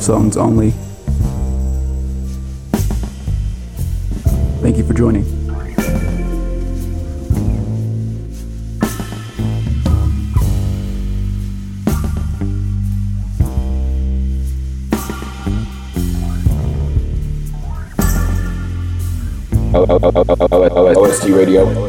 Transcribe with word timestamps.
love 0.00 0.04
songs 0.06 0.36
only. 0.36 0.70
Thank 4.62 4.76
you 4.76 4.84
for 4.86 4.94
joining. 4.94 5.24
OST 20.96 21.28
Radio. 21.30 21.79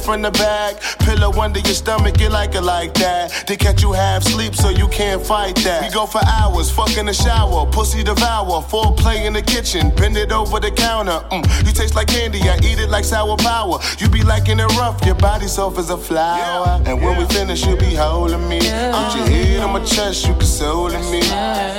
It 0.00 0.04
from 0.04 0.22
the 0.22 0.30
back. 0.32 0.80
Pillow 1.00 1.32
under 1.40 1.60
your 1.60 1.74
stomach, 1.74 2.20
you 2.20 2.28
like 2.28 2.54
it 2.54 2.62
like 2.62 2.94
that. 2.94 3.44
They 3.46 3.56
catch 3.56 3.82
you 3.82 3.92
half 3.92 4.22
sleep, 4.22 4.54
so 4.54 4.68
you 4.68 4.88
can't 4.88 5.24
fight 5.24 5.56
that. 5.56 5.82
We 5.82 5.90
go 5.90 6.06
for 6.06 6.20
hours, 6.26 6.70
fuck 6.70 6.96
in 6.96 7.06
the 7.06 7.14
shower, 7.14 7.66
pussy 7.66 8.02
devour, 8.02 8.62
full 8.62 8.92
play 8.92 9.26
in 9.26 9.32
the 9.32 9.42
kitchen, 9.42 9.90
bend 9.90 10.16
it 10.16 10.32
over 10.32 10.60
the 10.60 10.70
counter. 10.70 11.20
Mm, 11.30 11.66
you 11.66 11.72
taste 11.72 11.94
like 11.94 12.08
candy, 12.08 12.40
I 12.42 12.56
eat 12.58 12.78
it 12.78 12.90
like 12.90 13.04
sour 13.04 13.36
power. 13.36 13.78
You 13.98 14.08
be 14.08 14.22
liking 14.22 14.58
it 14.58 14.70
rough, 14.76 15.04
your 15.04 15.14
body 15.14 15.46
soft 15.46 15.78
as 15.78 15.90
a 15.90 15.96
flower. 15.96 16.82
And 16.86 17.02
when 17.02 17.16
we 17.16 17.24
finish, 17.26 17.64
you 17.66 17.76
be 17.76 17.94
holding 17.94 18.48
me. 18.48 18.58
Put 18.58 19.16
your 19.16 19.26
head 19.26 19.60
on 19.60 19.72
my 19.72 19.84
chest, 19.84 20.26
you 20.26 20.34
consoling 20.34 21.04
me. 21.10 21.20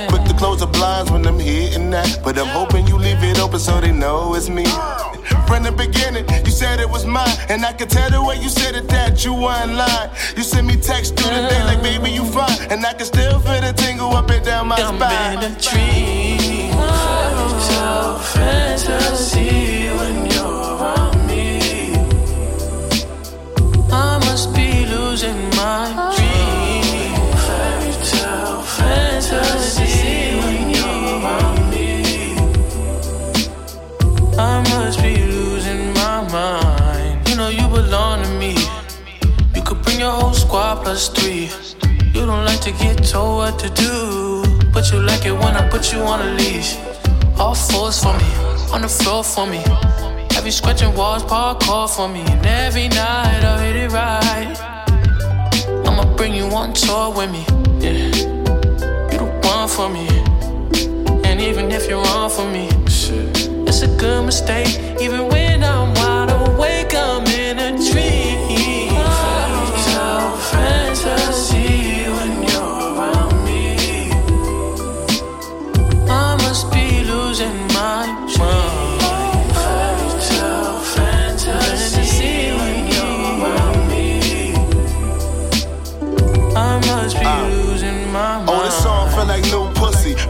Quick 0.08 0.24
to 0.24 0.34
close 0.38 0.60
the 0.60 0.66
blinds 0.66 1.10
when 1.10 1.26
I'm 1.26 1.38
hitting 1.38 1.90
that. 1.90 2.20
But 2.22 2.38
I'm 2.38 2.48
hoping 2.48 2.86
you 2.86 2.96
leave 2.96 3.22
it 3.22 3.38
open 3.40 3.58
so 3.58 3.80
they 3.80 3.92
know 3.92 4.34
it's 4.34 4.48
me. 4.48 4.64
From 5.46 5.62
the 5.64 5.72
beginning, 5.72 6.24
you 6.44 6.50
said 6.50 6.80
it 6.80 6.88
was 6.88 7.04
mine. 7.04 7.36
And 7.48 7.64
I 7.64 7.72
could 7.72 7.90
tell 7.90 8.10
the 8.10 8.22
way 8.22 8.36
you 8.40 8.48
said 8.48 8.74
it 8.74 8.88
that 8.88 9.24
you 9.24 9.34
weren't 9.34 9.74
lying. 9.74 10.10
You 10.36 10.42
sent 10.42 10.66
me 10.66 10.76
text 10.76 11.16
through 11.16 11.30
the 11.34 11.48
day 11.48 11.62
like, 11.64 11.82
baby, 11.82 12.10
you 12.10 12.24
fine. 12.24 12.56
And 12.70 12.84
I 12.84 12.94
can 12.94 13.06
still 13.06 13.38
feel 13.40 13.60
the 13.60 13.72
tingle 13.76 14.14
up 14.16 14.30
and 14.30 14.44
down 14.44 14.68
my 14.68 14.76
I'm 14.76 14.96
spine. 14.96 15.38
in 15.44 15.52
a 15.52 15.60
dream. 15.60 16.72
So 17.68 18.18
fantasy 18.34 19.88
when 19.98 20.26
you're 20.30 20.76
around 20.76 21.26
me. 21.26 21.94
I 23.92 24.18
must 24.26 24.54
be 24.54 24.86
losing 24.86 25.38
my 25.50 26.12
dream. 26.16 27.14
Fairy 27.44 27.92
tale 28.04 28.62
fantasy 28.62 30.41
I 34.38 34.60
must 34.70 35.02
be 35.02 35.16
losing 35.16 35.92
my 35.94 36.26
mind. 36.32 37.28
You 37.28 37.36
know 37.36 37.48
you 37.48 37.66
belong 37.68 38.22
to 38.22 38.30
me. 38.38 38.56
You 39.54 39.62
could 39.62 39.82
bring 39.82 40.00
your 40.00 40.10
whole 40.10 40.32
squad 40.32 40.82
plus 40.82 41.08
three. 41.08 41.50
You 42.14 42.26
don't 42.26 42.44
like 42.44 42.60
to 42.62 42.72
get 42.72 43.04
told 43.04 43.38
what 43.38 43.58
to 43.60 43.68
do, 43.70 44.44
but 44.72 44.90
you 44.90 45.00
like 45.00 45.26
it 45.26 45.32
when 45.32 45.56
I 45.56 45.68
put 45.68 45.92
you 45.92 46.00
on 46.00 46.20
a 46.20 46.34
leash. 46.34 46.76
All 47.38 47.54
fours 47.54 48.02
for 48.02 48.12
me, 48.12 48.30
on 48.72 48.82
the 48.82 48.88
floor 48.88 49.24
for 49.24 49.46
me. 49.46 49.62
Every 50.36 50.50
scratching 50.50 50.94
walls, 50.94 51.22
parkour 51.24 51.88
for 51.88 52.08
me. 52.08 52.20
And 52.20 52.46
every 52.46 52.88
night 52.88 53.42
I 53.44 53.64
hit 53.64 53.76
it 53.76 53.92
right. 53.92 54.56
I'ma 55.86 56.04
bring 56.16 56.34
you 56.34 56.46
on 56.46 56.72
tour 56.72 57.10
with 57.14 57.30
me. 57.30 57.44
Yeah, 57.80 57.92
you 59.12 59.18
the 59.18 59.40
one 59.44 59.68
for 59.68 59.88
me. 59.88 60.06
And 61.24 61.40
even 61.40 61.70
if 61.70 61.88
you're 61.88 62.02
wrong 62.02 62.30
for 62.30 62.48
me, 62.50 62.68
shit, 62.88 63.41
a 63.82 63.96
good 63.96 64.24
mistake. 64.24 64.78
Even 65.00 65.28
when 65.28 65.64
I'm 65.64 65.92
wide 65.94 66.30
awake, 66.30 66.94
I'm 66.94 67.26
in 67.26 67.58
a 67.58 67.70
dream. 67.90 68.31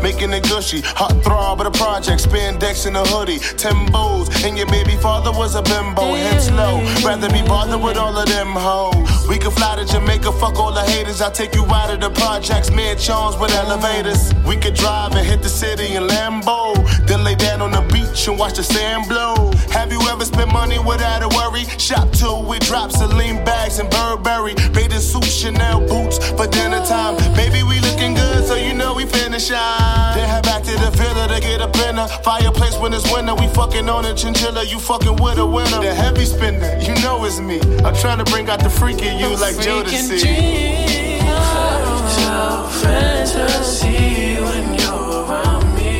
Making 0.02 0.32
it 0.32 0.42
gushy. 0.49 0.80
Hot 0.99 1.12
throb 1.23 1.61
of 1.61 1.73
the 1.73 1.78
project, 1.78 2.23
spandex 2.23 2.87
in 2.87 2.97
a 2.97 3.04
hoodie. 3.06 3.38
Timbos, 3.38 4.44
and 4.44 4.59
your 4.59 4.66
baby 4.66 4.97
father 4.97 5.30
was 5.30 5.54
a 5.54 5.62
bimbo, 5.62 6.14
hence 6.14 6.50
low. 6.50 6.82
Rather 7.04 7.30
be 7.30 7.42
bothered 7.42 7.80
with 7.80 7.97
all 7.97 8.16
of 8.16 8.26
them 8.26 8.49
hoes. 8.49 9.28
We 9.28 9.38
can 9.38 9.50
fly 9.50 9.76
to 9.76 9.85
Jamaica, 9.85 10.32
fuck 10.32 10.59
all 10.59 10.73
the 10.73 10.82
haters. 10.82 11.21
I'll 11.23 11.30
take 11.30 11.54
you 11.54 11.64
out 11.66 11.90
of 11.94 12.00
the 12.00 12.11
projects, 12.11 12.71
mansions 12.71 13.37
with 13.38 13.52
elevators. 13.52 14.35
We 14.44 14.56
could 14.56 14.75
drive 14.75 15.14
and 15.14 15.26
hit 15.26 15.42
the 15.42 15.49
city 15.49 15.94
in 15.94 16.04
Lambo. 16.09 16.75
Then 17.06 17.23
lay 17.25 17.37
down 17.37 17.62
on 17.62 17.71
the 17.71 17.82
beach 17.92 18.26
and 18.26 18.38
watch 18.38 18.56
the 18.56 18.64
sand 18.64 19.09
blow. 19.09 19.52
Have 19.71 19.92
you 19.92 20.00
ever 20.11 20.25
spent 20.25 20.52
money 20.52 20.78
without 20.78 21.23
a 21.23 21.28
worry? 21.28 21.64
Shop 21.78 22.11
till 22.12 22.42
we 22.44 22.59
drop 22.59 22.90
Celine 22.90 23.44
bags 23.44 23.78
and 23.78 23.88
Burberry. 23.90 24.54
Bathing 24.75 25.00
suit, 25.00 25.25
Chanel 25.25 25.80
boots 25.87 26.18
for 26.30 26.47
dinner 26.47 26.85
time. 26.85 27.16
Baby, 27.35 27.62
we 27.62 27.80
looking 27.80 28.14
good, 28.14 28.44
so 28.44 28.54
you 28.54 28.75
know 28.75 28.94
we 28.94 29.04
finna 29.04 29.40
shine. 29.40 29.92
Then 30.15 30.29
head 30.29 30.43
back 30.45 30.63
to 30.65 30.73
the 30.73 30.91
villa 30.91 31.29
to 31.29 31.41
get 31.41 31.61
up 31.61 31.75
in 31.77 31.99
a 31.99 32.09
fireplace 32.23 32.77
when 32.79 32.93
it's 32.93 33.11
winter. 33.13 33.35
We 33.35 33.49
fucking 33.49 33.89
on 33.89 34.05
a 34.05 34.15
chinchilla, 34.15 34.65
you 34.65 34.79
fucking 34.79 35.17
with 35.17 35.39
a 35.39 35.47
winner. 35.47 35.81
The 35.81 35.95
heavy 35.95 36.25
spender, 36.25 36.79
you 36.81 36.95
know 37.03 37.25
it's 37.25 37.41
me. 37.41 37.61
I'm 37.85 37.95
trying 37.95 38.19
to 38.19 38.25
bring 38.25 38.49
out 38.49 38.61
the 38.61 38.71
freak 38.71 39.03
in 39.03 39.19
you 39.19 39.29
like 39.37 39.55
freaking 39.55 39.85
Jodeci. 39.85 40.21
dream. 40.21 41.23
Fairy 41.23 42.01
tale 42.15 42.69
fantasy 42.83 44.41
when 44.43 44.75
you're 44.79 45.25
around 45.25 45.67
me. 45.77 45.95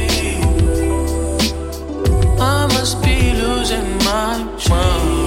I 2.39 2.67
must 2.75 3.03
be 3.03 3.33
losing 3.33 3.99
my 3.99 4.39
mind. 4.69 5.22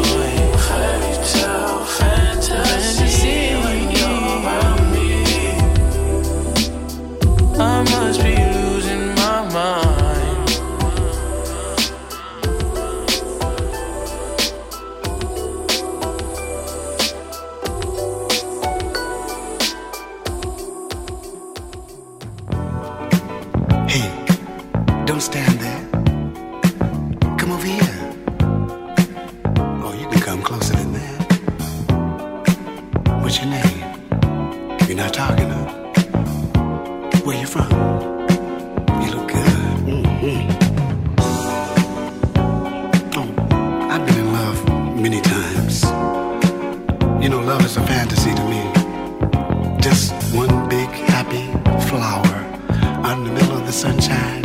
Sunshine, 53.75 54.41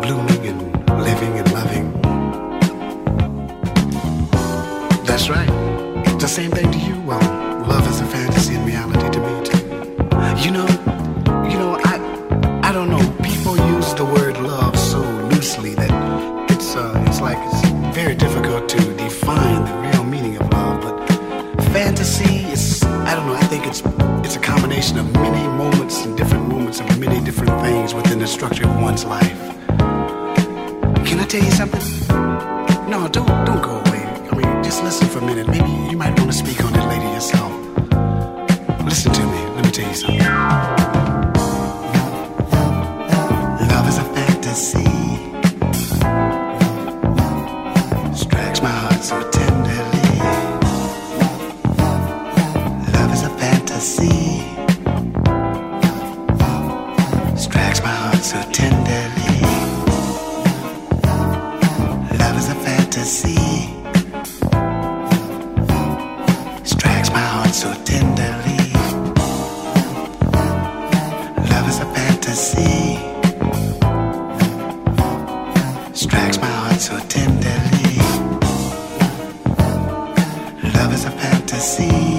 blooming 0.00 0.46
and 0.46 0.60
living 1.04 1.38
and 1.38 1.52
loving. 1.52 1.92
That's 5.04 5.28
right. 5.28 5.50
It's 6.06 6.22
the 6.22 6.28
same 6.28 6.50
thing 6.50 6.71
heart 76.52 76.80
so 76.80 76.98
tenderly. 77.08 77.96
Love 80.74 80.92
is 80.94 81.04
a 81.04 81.10
fantasy. 81.10 82.11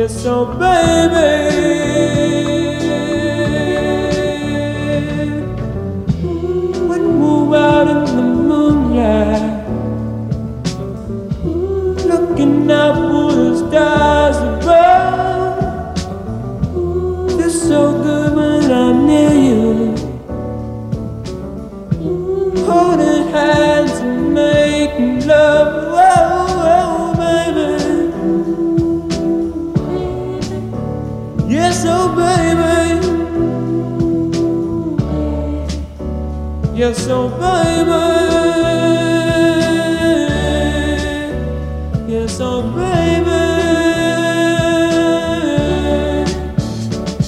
Yes, 0.00 0.22
so 0.22 0.46
baby, 0.46 1.28
we'd 6.88 7.02
move 7.02 7.52
out 7.52 7.86
in 7.86 8.16
the 8.16 8.22
moonlight, 8.22 9.66
looking 12.06 12.70
up 12.70 12.96
for 12.96 13.32
the 13.34 13.56
stars. 13.58 14.29
You're 36.80 36.88
oh, 36.88 36.92
so 36.94 37.28
baby. 37.28 37.90
You're 42.10 42.22
oh, 42.22 42.26
so 42.26 42.62
baby. 42.62 43.36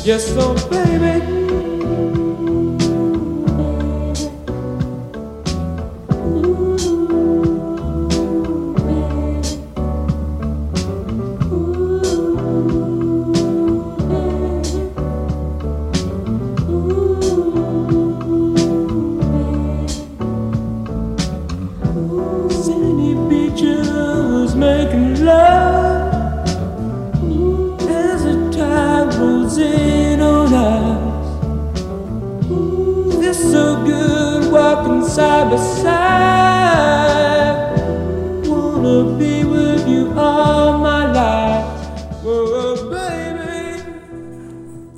You're 0.05 0.17
oh, 0.17 0.19
so 0.19 0.55
baby. 0.55 0.72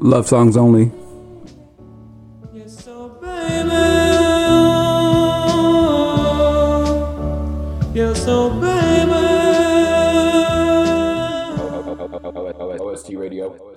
Love 0.04 0.28
Songs 0.28 0.54
Only. 0.58 0.92
OST 12.80 13.14
Radio. 13.16 13.73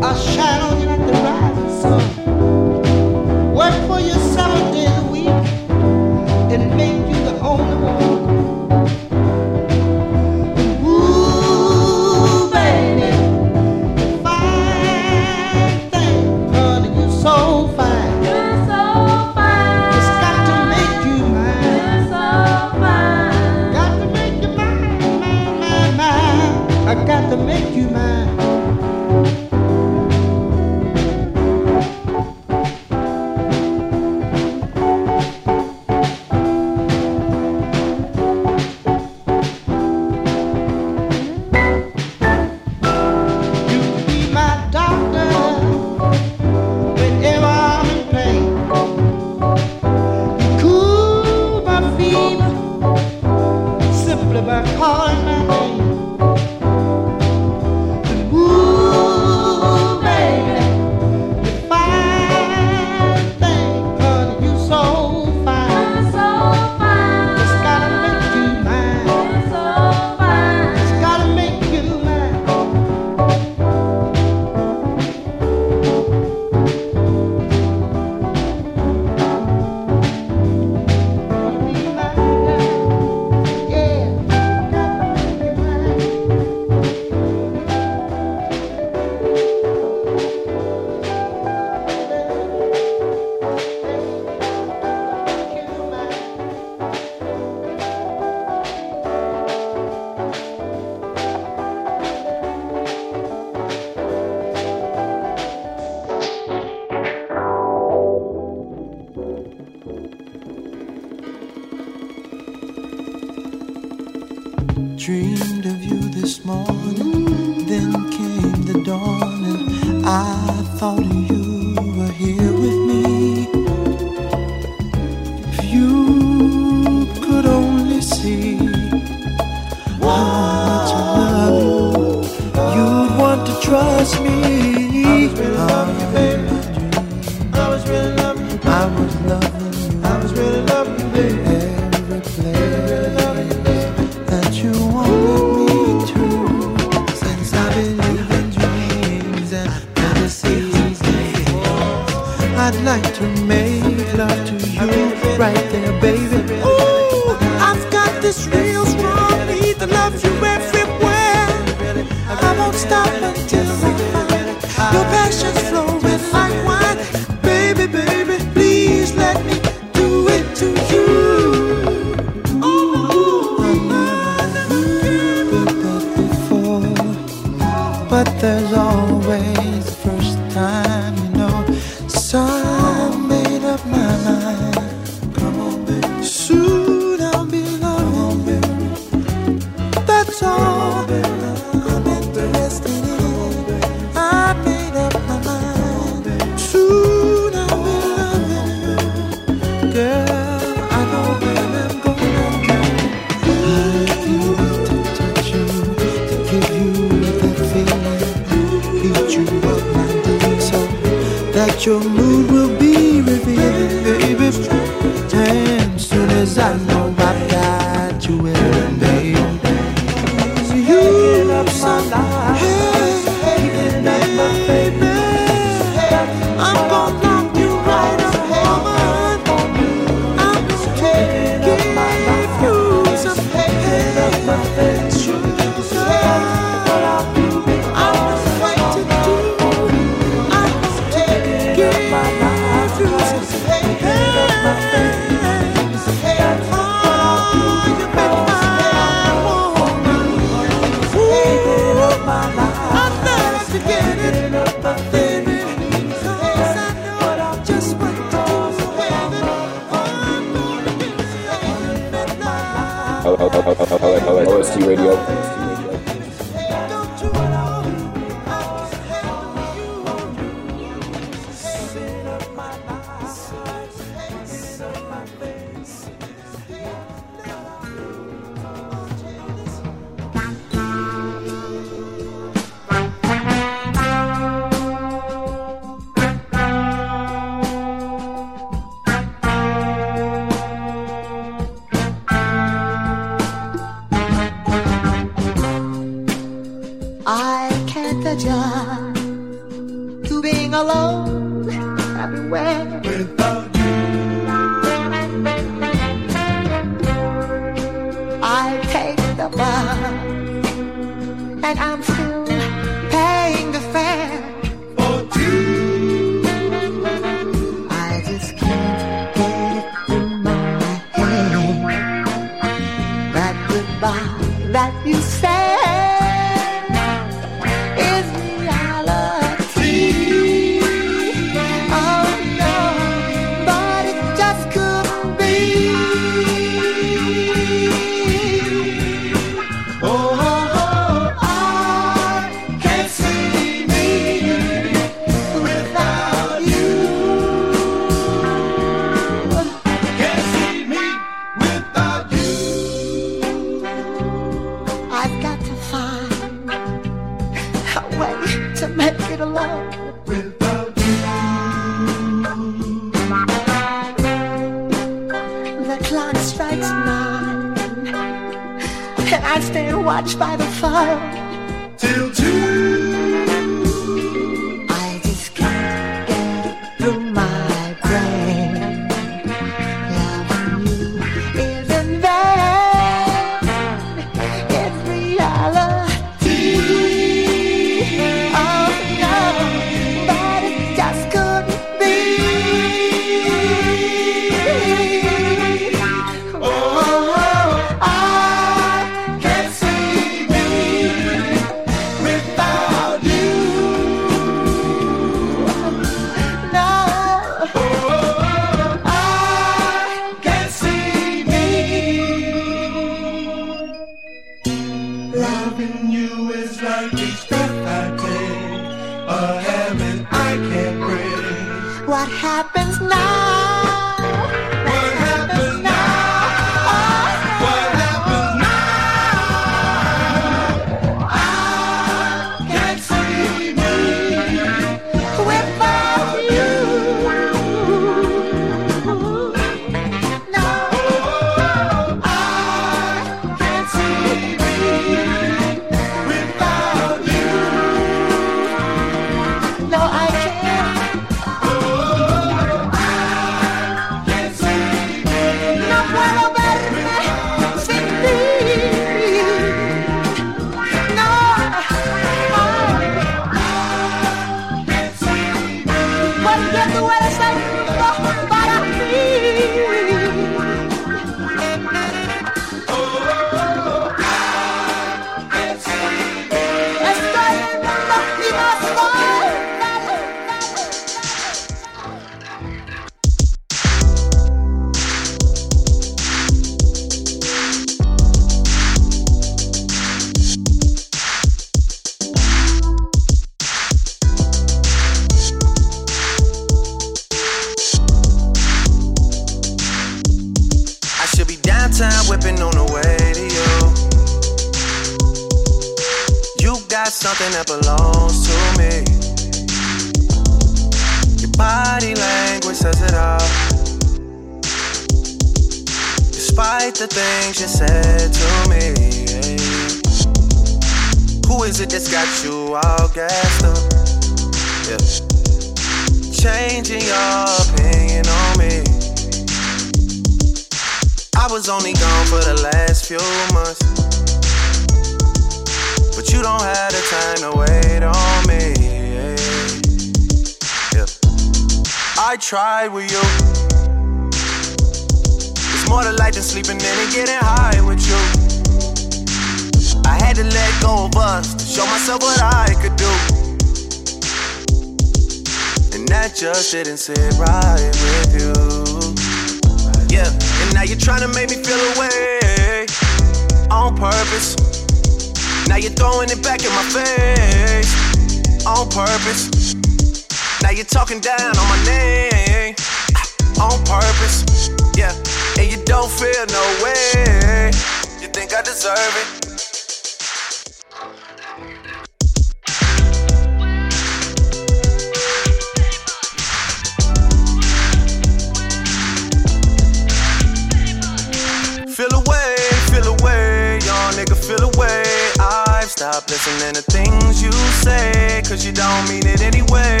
stop 595.92 596.26
listening 596.30 596.72
to 596.72 596.80
things 596.90 597.42
you 597.42 597.52
say, 597.84 598.40
cause 598.48 598.64
you 598.64 598.72
don't 598.72 599.06
mean 599.10 599.26
it 599.26 599.42
anyway. 599.42 600.00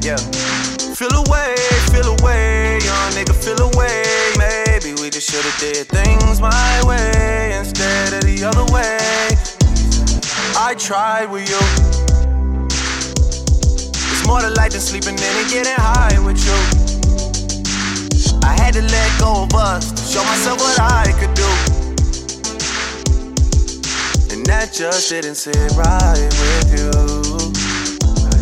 Yeah. 0.00 0.16
Feel 0.94 1.10
away, 1.26 1.56
feel 1.90 2.06
away, 2.20 2.78
young 2.84 3.10
nigga, 3.10 3.34
feel 3.34 3.58
away. 3.58 4.04
Maybe 4.38 4.94
we 5.02 5.10
just 5.10 5.28
should've 5.28 5.58
did 5.58 5.88
things 5.88 6.40
my 6.40 6.82
way 6.86 7.58
instead 7.58 8.12
of 8.14 8.22
the 8.22 8.44
other 8.44 8.64
way. 8.72 8.98
I 10.56 10.76
tried 10.78 11.26
with 11.26 11.50
you. 11.50 11.62
It's 12.70 14.24
more 14.24 14.40
to 14.40 14.50
life 14.50 14.70
than 14.70 14.80
sleeping 14.80 15.18
in 15.18 15.34
and 15.42 15.50
getting 15.50 15.74
high 15.76 16.18
with 16.20 16.38
you. 16.46 16.58
I 18.44 18.54
had 18.54 18.74
to 18.74 18.82
let 18.82 19.18
go 19.18 19.42
of 19.42 19.54
us 19.54 19.90
to 19.90 20.02
show 20.02 20.22
myself 20.24 20.60
what 20.60 20.78
I 20.78 21.12
could 21.18 21.34
do. 21.34 21.81
And 24.42 24.50
that 24.50 24.72
just 24.72 25.08
didn't 25.08 25.36
sit 25.36 25.54
right 25.78 26.18
with 26.18 26.74
you. 26.74 26.90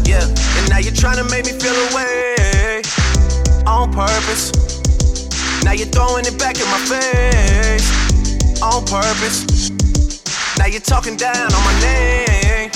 Yeah, 0.08 0.24
and 0.24 0.64
now 0.72 0.78
you're 0.78 0.96
trying 0.96 1.20
to 1.20 1.28
make 1.28 1.44
me 1.44 1.52
feel 1.52 1.76
away 1.92 2.80
on 3.68 3.92
purpose. 3.92 4.48
Now 5.62 5.72
you're 5.72 5.92
throwing 5.92 6.24
it 6.24 6.38
back 6.38 6.56
in 6.56 6.64
my 6.72 6.80
face 6.88 7.84
on 8.64 8.80
purpose. 8.88 9.68
Now 10.56 10.72
you're 10.72 10.80
talking 10.80 11.18
down 11.18 11.52
on 11.52 11.62
my 11.68 11.76
name 11.84 12.70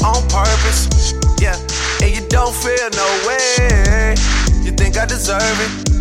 on 0.00 0.24
purpose. 0.32 1.12
Yeah, 1.44 1.52
and 2.00 2.16
you 2.16 2.26
don't 2.32 2.56
feel 2.56 2.88
no 2.96 3.08
way. 3.28 4.16
You 4.64 4.72
think 4.72 4.96
I 4.96 5.04
deserve 5.04 5.44
it. 5.44 5.97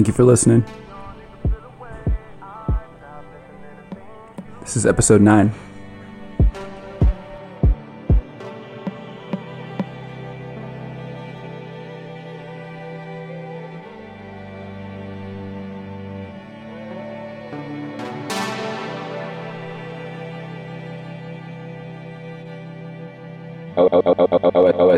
Thank 0.00 0.08
you 0.08 0.14
for 0.14 0.24
listening. 0.24 0.64
This 4.62 4.74
is 4.74 4.86
episode 4.86 5.20
9. 5.20 5.52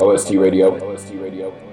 OST 0.00 0.34
Radio. 0.36 0.92
OST 0.92 1.14
Radio. 1.14 1.71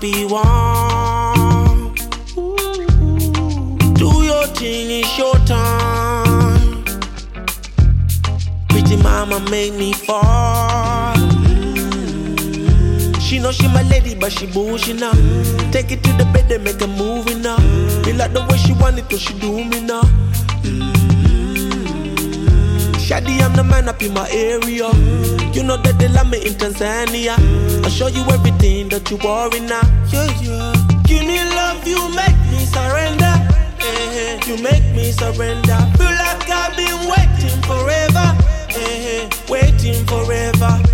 Be 0.00 0.24
warm. 0.26 1.94
Do 3.94 4.22
your 4.22 4.46
thing, 4.54 5.02
it's 5.02 5.18
your 5.18 5.34
time. 5.46 6.84
Pretty 8.68 8.96
mama 8.96 9.40
made 9.50 9.74
me 9.74 9.92
fall. 9.92 11.14
She 13.20 13.38
know 13.40 13.50
she 13.50 13.66
my 13.68 13.82
lady, 13.90 14.14
but 14.14 14.30
she 14.30 14.46
bougie 14.46 14.94
now. 14.94 15.12
Take 15.72 15.90
it 15.90 16.04
to 16.04 16.12
the 16.12 16.28
bed 16.32 16.50
and 16.52 16.64
make 16.64 16.80
a 16.80 16.86
movie 16.86 17.34
now. 17.34 17.58
Me 18.06 18.12
like 18.12 18.32
the 18.32 18.46
way 18.48 18.58
she 18.58 18.72
want 18.74 18.98
it, 18.98 19.10
so 19.10 19.18
she 19.18 19.38
do 19.40 19.64
me 19.64 19.80
now. 19.80 20.02
Shady, 22.98 23.42
I'm 23.42 23.52
the 23.54 23.64
man 23.64 23.88
up 23.88 24.00
in 24.02 24.14
my 24.14 24.28
area. 24.30 24.90
Know 25.68 25.76
that 25.76 25.98
they 25.98 26.08
love 26.08 26.30
me 26.30 26.38
in 26.46 26.54
Tanzania. 26.54 27.36
I'll 27.84 27.90
show 27.90 28.06
you 28.06 28.24
everything 28.32 28.88
that 28.88 29.10
you 29.10 29.18
worry 29.18 29.60
now. 29.60 29.84
Yeah, 30.08 30.24
yeah. 30.40 30.72
Give 31.04 31.20
me 31.26 31.44
love, 31.44 31.86
you 31.86 32.00
make 32.16 32.40
me 32.48 32.64
surrender. 32.64 33.36
Eh, 33.76 34.16
eh. 34.16 34.40
You 34.46 34.56
make 34.62 34.84
me 34.96 35.12
surrender. 35.12 35.76
Feel 36.00 36.08
like 36.24 36.48
I've 36.48 36.74
been 36.74 36.96
waiting 37.12 37.60
forever. 37.68 38.32
Eh. 38.80 39.28
Waiting 39.50 40.06
forever. 40.06 40.87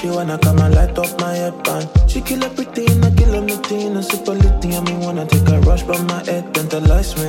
She 0.00 0.10
wanna 0.10 0.38
come 0.38 0.58
and 0.58 0.74
light 0.74 0.96
up 0.96 1.20
my 1.20 1.34
headband. 1.34 1.88
She 2.06 2.20
kill 2.20 2.44
everything, 2.44 3.02
I 3.02 3.10
kill 3.10 3.34
everything, 3.34 3.96
a 3.96 4.02
super 4.02 4.32
litty, 4.32 4.74
and 4.74 4.88
me 4.88 4.96
wanna 5.04 5.26
take 5.26 5.48
a 5.48 5.60
rush 5.60 5.82
by 5.82 6.00
my 6.02 6.24
head, 6.24 6.54
tantalize 6.54 7.16
me. 7.16 7.28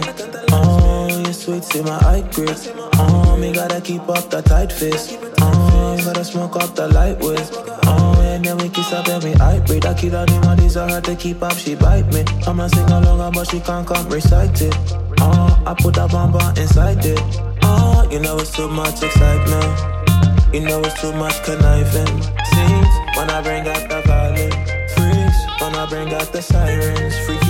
Oh, 0.51 1.07
you 1.25 1.33
sweet, 1.33 1.63
see 1.63 1.81
my 1.81 1.97
eye 2.05 2.23
grip. 2.31 2.57
Oh, 2.93 3.37
me 3.37 3.53
gotta 3.53 3.81
keep 3.81 4.07
up 4.07 4.29
the 4.29 4.41
tight 4.41 4.71
fist. 4.71 5.17
Oh, 5.41 5.97
gotta 6.03 6.23
smoke 6.23 6.55
up 6.57 6.75
the 6.75 6.87
light 6.89 7.19
with. 7.19 7.49
Oh, 7.85 8.21
and 8.21 8.45
then 8.45 8.57
we 8.59 8.69
kiss 8.69 8.93
up 8.93 9.07
and 9.07 9.23
we 9.23 9.31
hybrid. 9.33 9.85
I 9.85 9.93
kill 9.95 10.25
the 10.25 10.41
money's 10.45 10.77
are 10.77 10.87
hard 10.87 11.05
to 11.05 11.15
keep 11.15 11.41
up, 11.41 11.53
she 11.53 11.75
bite 11.75 12.07
me. 12.13 12.23
I'ma 12.45 12.67
sing 12.67 12.89
along, 12.89 13.33
but 13.33 13.47
she 13.49 13.59
can't 13.59 13.87
come 13.87 14.07
recite 14.09 14.61
it. 14.61 14.75
Oh, 15.19 15.63
I 15.65 15.73
put 15.73 15.97
a 15.97 16.07
bomber 16.07 16.53
inside 16.55 17.03
it. 17.03 17.19
Oh, 17.63 18.07
you 18.11 18.19
know 18.19 18.37
it's 18.37 18.51
too 18.51 18.67
much 18.67 19.01
excitement. 19.01 19.99
You 20.53 20.61
know 20.61 20.79
it's 20.81 20.99
too 21.01 21.13
much 21.13 21.43
conniving. 21.43 22.38
I 23.39 23.41
bring 23.41 23.65
out 23.69 23.87
the 23.87 24.01
violence, 24.01 24.53
Freaks 24.95 25.61
when 25.61 25.73
I 25.73 25.85
bring 25.85 26.13
out 26.13 26.29
the 26.33 26.41
sirens. 26.41 27.17
Freak 27.25 27.48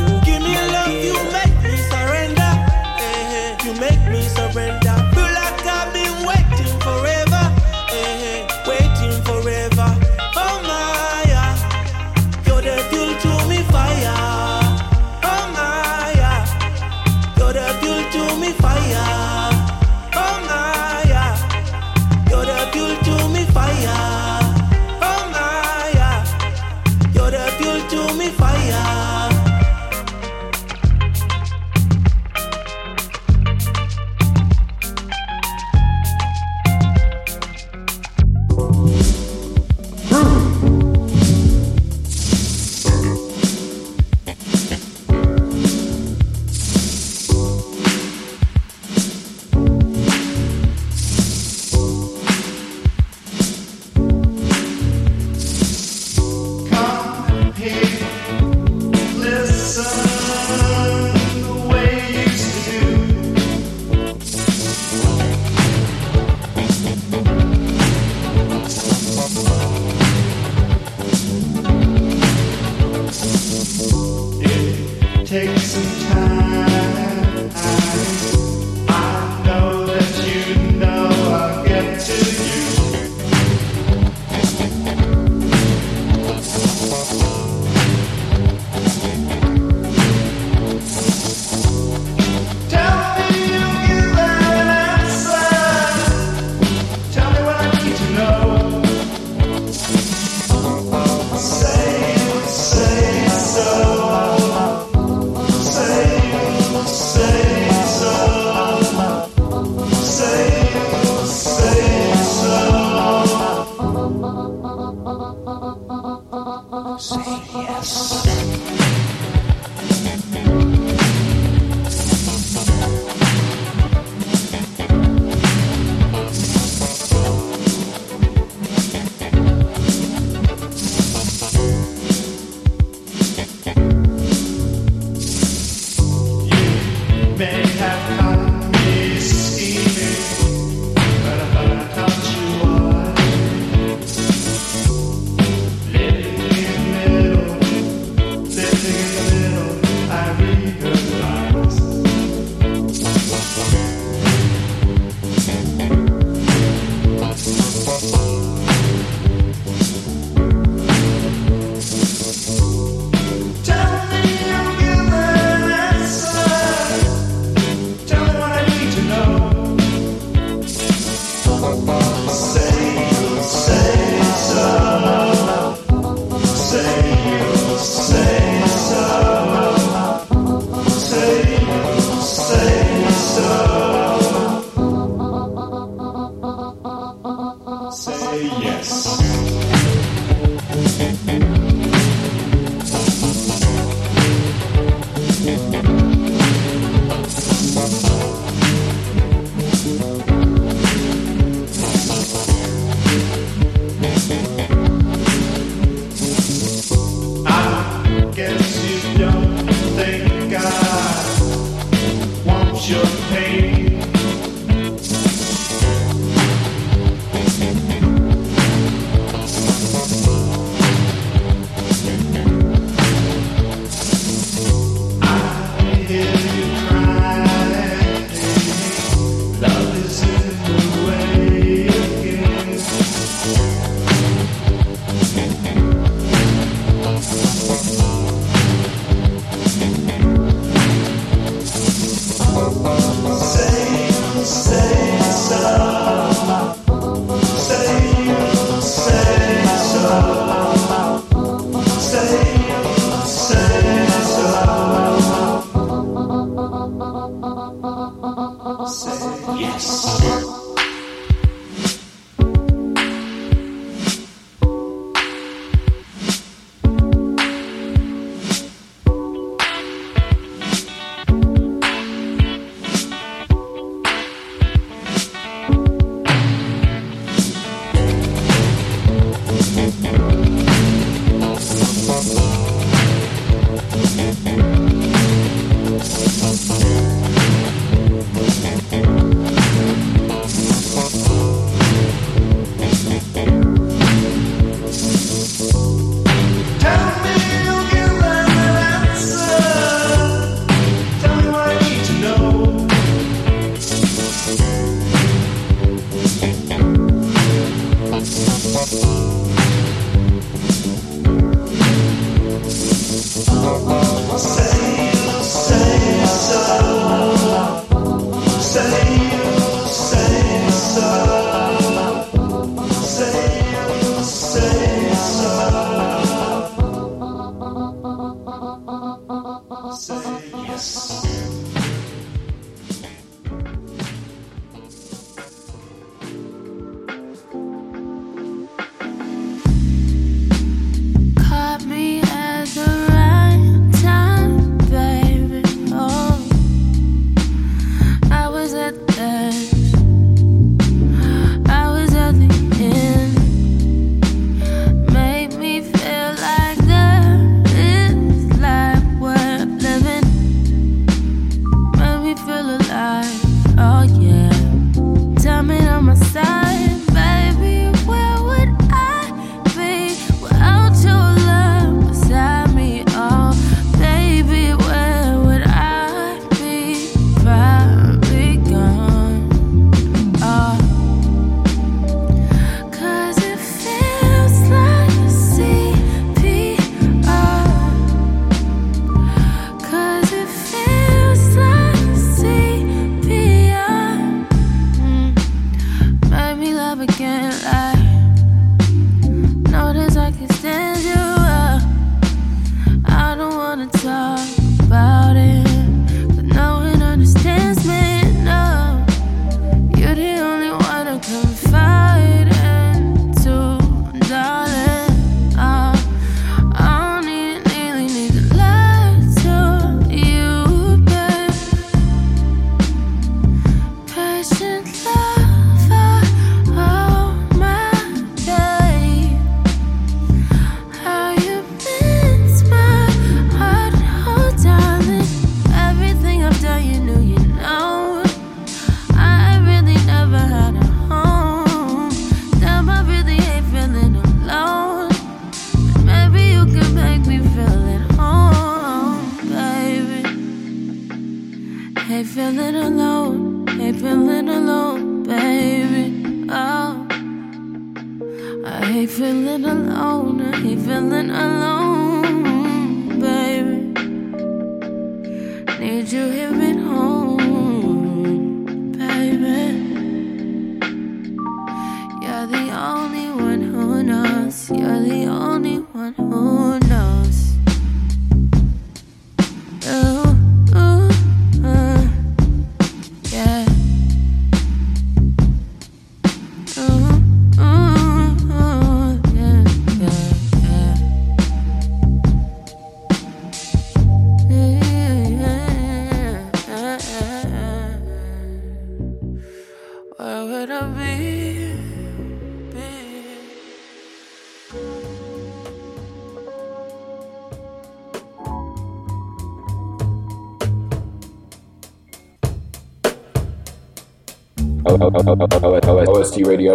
OST 516.09 516.45
Radio. 516.45 516.73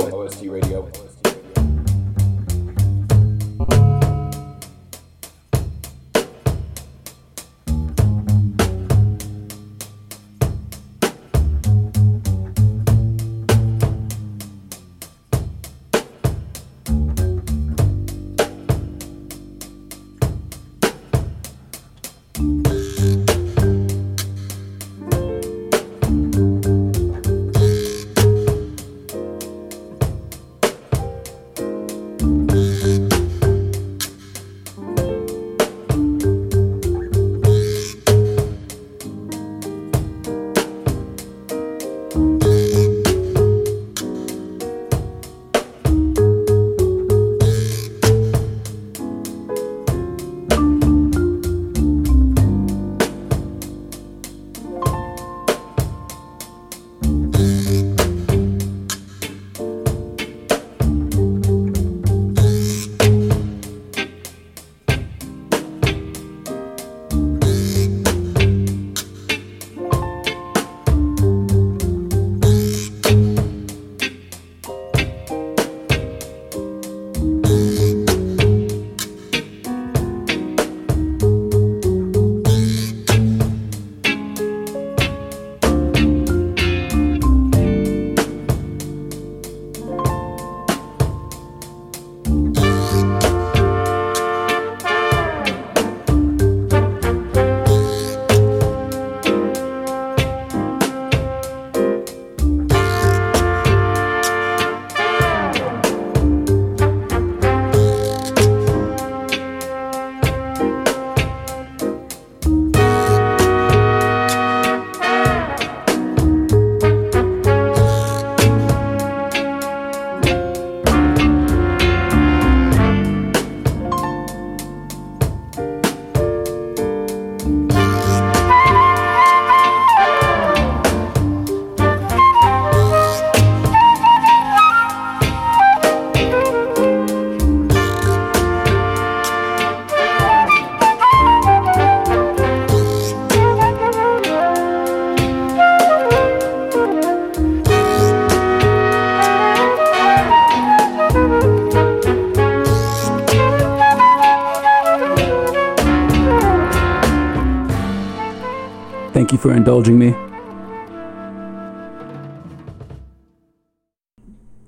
for 159.44 159.52
indulging 159.52 159.98
me. 159.98 160.14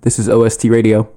This 0.02 0.18
is 0.18 0.28
OST 0.28 0.64
Radio. 0.64 1.15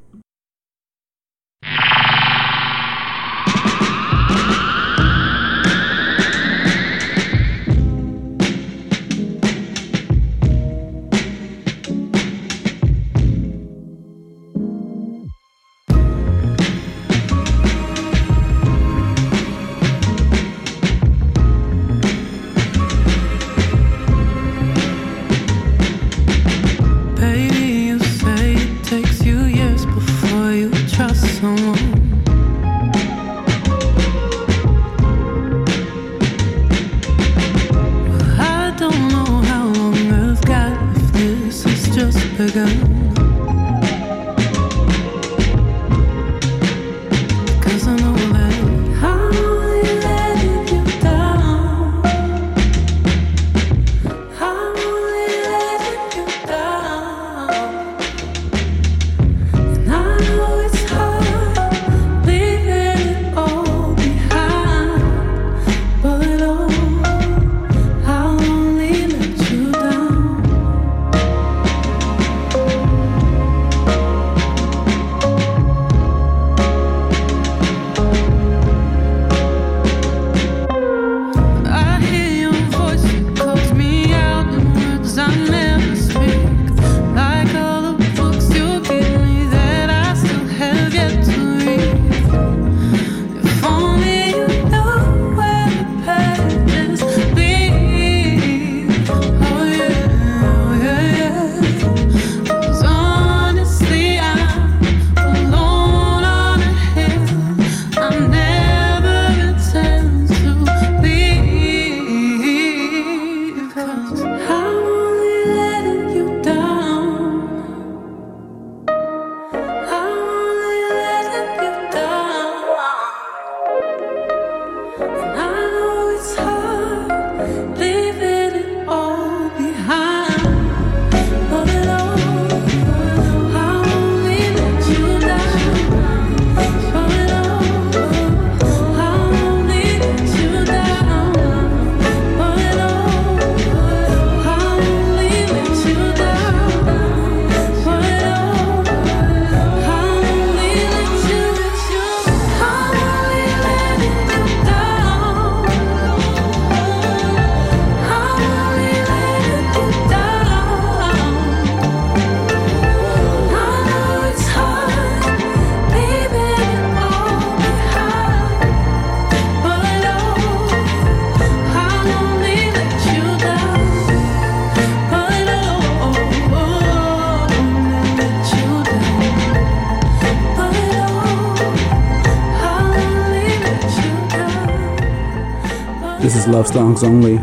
love 186.51 186.67
songs 186.67 187.03
only. 187.03 187.37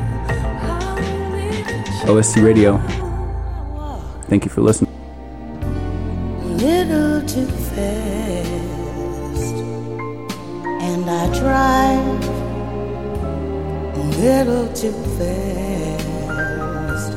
OST 2.08 2.36
Radio. 2.38 2.78
Thank 4.28 4.44
you 4.44 4.50
for 4.50 4.60
listening. 4.62 4.92
Little 6.42 7.22
too 7.26 7.46
fast, 7.46 9.54
and 10.82 11.08
I 11.08 11.26
drive 11.38 12.26
little 14.18 14.66
too 14.72 14.92
fast, 15.18 17.12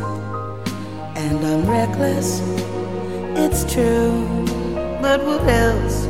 and 1.15 1.43
I'm 1.45 1.65
reckless. 1.67 2.41
It's 3.35 3.63
true, 3.73 4.45
but 5.01 5.23
what 5.25 5.41
else 5.47 6.05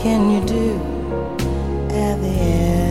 can 0.00 0.30
you 0.30 0.40
do 0.46 0.78
at 1.94 2.16
the 2.22 2.28
end? 2.28 2.83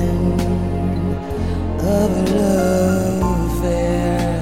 of 1.85 2.11
a 2.11 2.23
love 2.37 3.21
affair. 3.51 4.39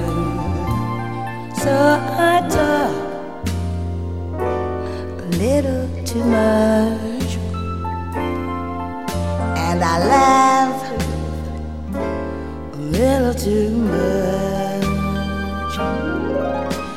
So 1.55 1.73
I 1.73 2.47
talk 2.49 2.95
a 5.19 5.25
little 5.37 5.87
too 6.05 6.23
much, 6.23 7.37
and 9.57 9.83
I 9.83 9.97
laugh 10.15 10.79
a 12.73 12.77
little 12.77 13.33
too 13.33 13.71
much, 13.71 14.85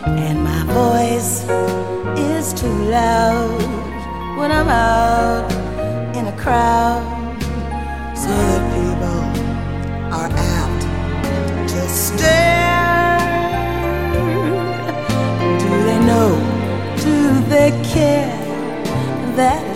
and 0.06 0.44
my 0.44 0.62
voice 0.66 1.44
is 2.18 2.52
too 2.52 2.76
loud 2.90 3.62
when 4.38 4.52
I'm 4.52 4.68
out 4.68 5.50
in 6.14 6.26
a 6.26 6.36
crowd. 6.36 7.13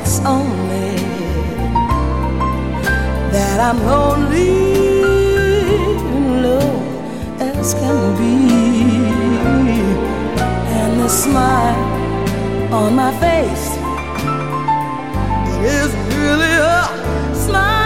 it's 0.08 0.20
only 0.20 0.96
that 3.30 3.60
I'm 3.60 3.78
lonely, 3.84 4.56
low 6.44 6.70
as 7.38 7.74
can 7.74 8.16
be, 8.16 8.36
and 10.78 10.92
the 11.02 11.08
smile 11.08 11.82
on 12.72 12.96
my 12.96 13.12
face 13.20 13.68
it 15.52 15.64
is 15.76 15.92
really 16.16 16.54
a 16.56 16.88
smile. 17.44 17.76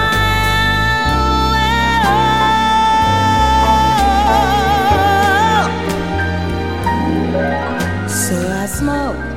So 8.06 8.36
I 8.62 8.66
smoke. 8.66 9.31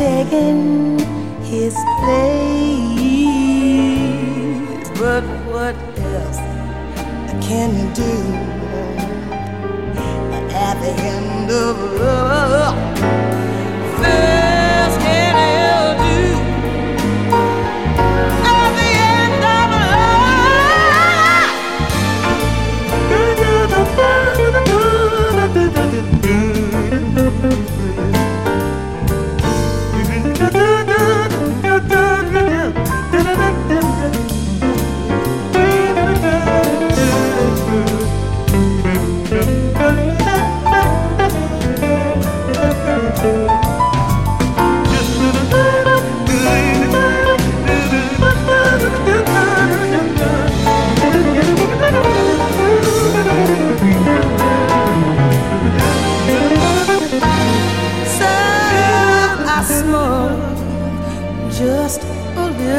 taken 0.00 0.98
his 1.42 1.76
place. 2.00 2.48
But 4.98 5.24
what 5.52 5.76
else 5.98 6.40
can 7.46 7.68
you 7.78 7.88
do 7.92 8.14
at 10.56 10.76
the 10.80 10.92
end 11.14 11.50
of 11.50 11.76
love? 12.00 12.89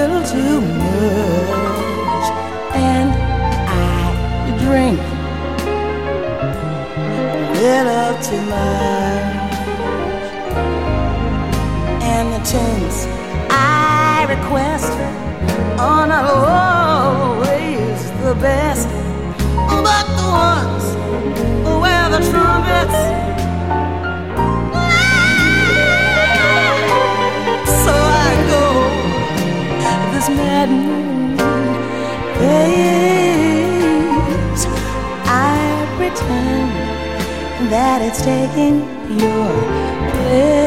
little 0.07 0.23
too 0.23 0.61
much, 0.61 2.27
and 2.73 3.09
I 3.69 4.57
drink 4.65 4.99
a 7.07 7.53
little 7.53 8.13
too 8.27 8.41
much, 8.49 9.53
and 12.01 12.33
the 12.33 12.41
tunes 12.49 12.97
I 13.51 14.25
request 14.27 14.91
are 15.79 16.07
not 16.07 16.25
always 16.25 17.99
the 18.23 18.33
best, 18.41 18.87
but 19.85 20.05
the 20.17 20.27
ones 20.47 20.85
where 21.79 22.09
the 22.09 22.21
trumpets. 22.31 23.30
I 35.25 35.85
pretend 35.97 36.71
that 37.71 38.01
it's 38.01 38.21
taking 38.21 38.75
your 39.19 39.51
place. 40.11 40.60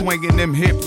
Swinging 0.00 0.34
them 0.34 0.54
hips 0.54 0.79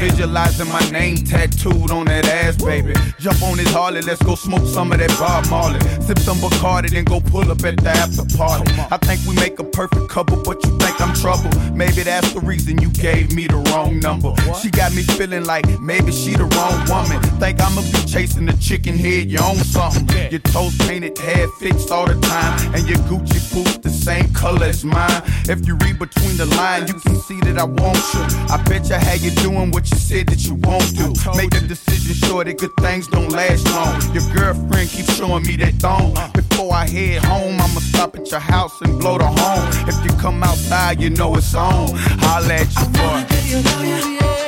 visualizing 0.00 0.68
my 0.68 0.80
name 0.90 1.16
tattooed 1.16 1.90
on 1.90 2.06
that 2.06 2.26
ass, 2.26 2.56
baby. 2.56 2.94
Jump 3.18 3.42
on 3.42 3.58
this 3.58 3.70
Harley, 3.72 4.00
let's 4.00 4.22
go 4.22 4.34
smoke 4.34 4.66
some 4.66 4.92
of 4.92 4.98
that 4.98 5.10
Bob 5.18 5.46
Marley. 5.50 5.78
Sip 6.00 6.18
some 6.18 6.38
Bacardi, 6.38 6.90
then 6.90 7.04
go 7.04 7.20
pull 7.20 7.50
up 7.50 7.62
at 7.64 7.76
the 7.76 7.90
after 7.90 8.24
party. 8.36 8.72
I 8.90 8.96
think 8.96 9.20
we 9.28 9.34
make 9.34 9.58
a 9.58 9.64
perfect 9.64 10.08
couple, 10.08 10.42
but 10.42 10.64
you 10.64 10.78
think 10.78 10.98
I'm 11.00 11.14
trouble. 11.14 11.50
Maybe 11.74 12.02
that's 12.02 12.32
the 12.32 12.40
reason 12.40 12.80
you 12.80 12.90
gave 12.90 13.34
me 13.34 13.46
the 13.46 13.58
wrong 13.70 14.00
number. 14.00 14.34
She 14.60 14.70
got 14.70 14.94
me 14.94 15.02
feeling 15.02 15.44
like 15.44 15.68
maybe 15.80 16.12
she 16.12 16.32
the 16.34 16.44
wrong 16.56 16.80
woman. 16.88 17.20
Think 17.38 17.60
I'ma 17.60 17.82
be 17.82 18.00
chasing 18.08 18.46
the 18.46 18.54
chicken 18.54 18.96
head, 18.96 19.30
you 19.30 19.38
own 19.38 19.56
something. 19.56 20.08
Your 20.30 20.40
toes 20.40 20.76
painted, 20.78 21.18
hair 21.18 21.46
fixed 21.60 21.90
all 21.90 22.06
the 22.06 22.18
time, 22.20 22.74
and 22.74 22.88
your 22.88 22.98
Gucci 23.10 23.40
boots 23.52 23.78
the 23.78 23.90
same 23.90 24.32
color 24.32 24.64
as 24.64 24.82
mine. 24.82 25.22
If 25.44 25.66
you 25.66 25.76
read 25.76 25.98
between 25.98 26.36
the 26.38 26.46
lines, 26.46 26.88
you 26.88 26.98
can 26.98 27.16
see 27.16 27.38
that 27.40 27.58
I 27.58 27.64
want 27.64 28.00
you. 28.14 28.22
I 28.48 28.62
bet 28.64 28.88
you 28.88 28.96
how 28.96 29.14
you 29.14 29.30
doing 29.42 29.70
what 29.70 29.89
you 29.90 29.98
said 29.98 30.26
that 30.28 30.44
you 30.46 30.54
won't 30.54 30.90
do. 30.96 31.12
Make 31.36 31.54
a 31.54 31.66
decision 31.66 32.14
sure 32.28 32.44
that 32.44 32.58
good 32.58 32.74
things 32.80 33.06
don't 33.08 33.30
last 33.30 33.66
long. 33.74 34.00
Your 34.14 34.24
girlfriend 34.34 34.90
keeps 34.90 35.14
showing 35.16 35.44
me 35.44 35.56
that 35.56 35.74
thong. 35.74 36.14
Before 36.32 36.72
I 36.72 36.86
head 36.86 37.24
home, 37.24 37.60
I'ma 37.60 37.80
stop 37.80 38.16
at 38.16 38.30
your 38.30 38.40
house 38.40 38.80
and 38.82 38.98
blow 38.98 39.18
the 39.18 39.26
horn. 39.26 39.88
If 39.88 40.04
you 40.04 40.10
come 40.18 40.42
outside, 40.42 41.00
you 41.00 41.10
know 41.10 41.34
it's 41.36 41.54
on. 41.54 41.90
I'll 42.22 42.42
let 42.44 42.68
you, 42.74 42.86
boy. 42.96 44.39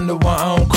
Wonder 0.00 0.16
why 0.16 0.34
I 0.34 0.56
don't 0.56 0.69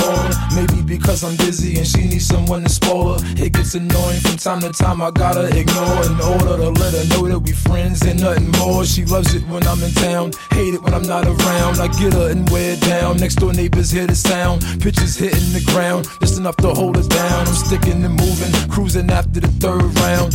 because 0.98 1.24
I'm 1.24 1.36
busy 1.38 1.78
and 1.78 1.88
she 1.88 2.04
needs 2.06 2.28
someone 2.28 2.64
to 2.64 2.70
spoil 2.70 3.18
her. 3.18 3.44
It 3.44 3.54
gets 3.54 3.74
annoying 3.74 4.20
from 4.22 4.38
time 4.38 4.62
to 4.62 4.72
time. 4.72 5.02
I 5.02 5.10
gotta 5.10 5.48
ignore 5.48 6.06
in 6.06 6.20
order 6.22 6.56
to 6.64 6.70
let 6.70 6.94
her 6.94 7.06
know 7.10 7.28
that 7.28 7.40
we 7.40 7.52
friends 7.52 8.02
and 8.06 8.22
nothing 8.22 8.52
more. 8.60 8.86
She 8.86 9.04
loves 9.06 9.34
it 9.34 9.44
when 9.48 9.66
I'm 9.66 9.82
in 9.82 9.92
town, 9.94 10.34
hate 10.52 10.74
it 10.76 10.84
when 10.84 10.94
I'm 10.94 11.04
not 11.04 11.26
around. 11.26 11.80
I 11.80 11.88
get 11.88 12.14
her 12.14 12.30
and 12.30 12.48
wear 12.50 12.76
down. 12.78 13.18
Next 13.18 13.36
door 13.36 13.54
neighbors 13.54 13.90
hear 13.90 14.06
the 14.06 14.16
sound. 14.16 14.62
Pitches 14.82 15.16
hitting 15.18 15.52
the 15.58 15.64
ground, 15.72 16.08
just 16.22 16.38
enough 16.38 16.58
to 16.58 16.70
hold 16.70 16.98
us 16.98 17.08
down. 17.08 17.48
I'm 17.48 17.54
sticking 17.54 18.04
and 18.04 18.16
moving, 18.16 18.54
cruising 18.70 19.10
after 19.10 19.40
the 19.40 19.52
third 19.64 19.90
round. 20.06 20.32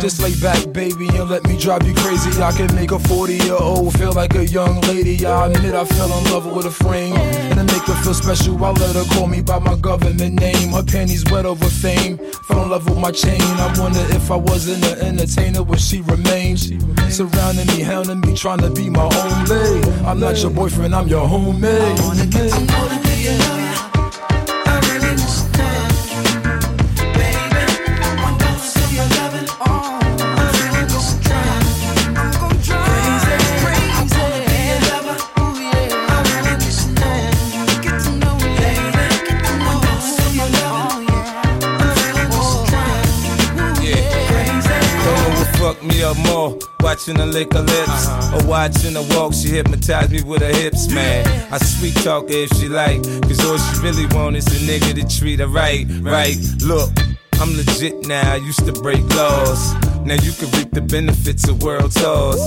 Just 0.00 0.22
lay 0.22 0.34
back, 0.40 0.72
baby, 0.72 1.08
and 1.08 1.28
let 1.28 1.44
me 1.44 1.58
drive 1.58 1.86
you 1.86 1.94
crazy. 1.94 2.30
I 2.42 2.52
can 2.52 2.74
make 2.74 2.92
a 2.92 2.98
40 2.98 3.34
year 3.34 3.60
old 3.60 3.92
feel 3.98 4.12
like 4.12 4.34
a 4.36 4.46
young 4.46 4.80
lady. 4.82 5.26
I 5.26 5.48
admit 5.48 5.74
I 5.74 5.84
fell 5.84 6.10
in 6.18 6.24
love 6.32 6.46
with 6.46 6.66
a 6.66 6.70
frame. 6.70 7.14
And 7.14 7.58
to 7.60 7.64
make 7.74 7.84
her 7.84 7.98
feel 8.02 8.14
special, 8.14 8.64
I 8.64 8.70
let 8.70 8.96
her 8.96 9.04
call 9.14 9.26
me 9.26 9.42
by 9.42 9.58
my 9.58 9.74
government 9.76 9.97
name. 9.98 10.70
Her 10.70 10.82
panties 10.82 11.24
wet 11.30 11.46
over 11.46 11.66
fame. 11.66 12.18
Fell 12.46 12.62
in 12.64 12.70
love 12.70 12.88
with 12.88 12.98
my 12.98 13.10
chain. 13.10 13.40
I 13.40 13.74
wonder 13.78 14.00
if 14.10 14.30
I 14.30 14.36
wasn't 14.36 14.84
an 14.84 14.98
entertainer, 14.98 15.62
would 15.62 15.80
she 15.80 16.00
remain? 16.02 16.56
Surrounding 16.56 17.66
me, 17.68 17.82
hounding 17.82 18.20
me, 18.20 18.34
trying 18.34 18.60
to 18.60 18.70
be 18.70 18.90
my 18.90 19.04
own. 19.04 20.06
I'm 20.06 20.20
not 20.20 20.40
your 20.42 20.50
boyfriend, 20.50 20.94
I'm 20.94 21.08
your 21.08 21.26
homemade. 21.26 21.96
Don't 21.98 23.67
me 45.88 46.02
up 46.02 46.16
more. 46.18 46.58
Watching 46.80 47.16
her 47.16 47.26
lick 47.26 47.52
her 47.52 47.60
lips 47.60 47.88
uh-huh. 47.88 48.38
or 48.38 48.48
watching 48.48 48.94
her 48.94 49.06
walk, 49.16 49.34
she 49.34 49.48
hypnotized 49.48 50.12
me 50.12 50.22
with 50.22 50.42
her 50.42 50.52
hips, 50.52 50.90
man. 50.92 51.26
I 51.52 51.58
sweet 51.58 51.94
talk 51.96 52.28
her 52.28 52.34
if 52.34 52.50
she 52.56 52.68
like, 52.68 53.02
cause 53.22 53.44
all 53.44 53.58
she 53.58 53.82
really 53.82 54.06
want 54.14 54.36
is 54.36 54.46
a 54.46 54.70
nigga 54.70 54.94
to 54.94 55.18
treat 55.18 55.40
her 55.40 55.48
right, 55.48 55.86
right. 56.00 56.36
Look, 56.62 56.90
I'm 57.34 57.56
legit 57.56 58.06
now, 58.06 58.32
I 58.32 58.36
used 58.36 58.64
to 58.66 58.72
break 58.72 59.02
laws. 59.14 59.74
Now 60.04 60.14
you 60.14 60.32
can 60.32 60.50
reap 60.58 60.70
the 60.70 60.80
benefits 60.80 61.48
of 61.48 61.62
world 61.62 61.92
tours. 61.92 62.40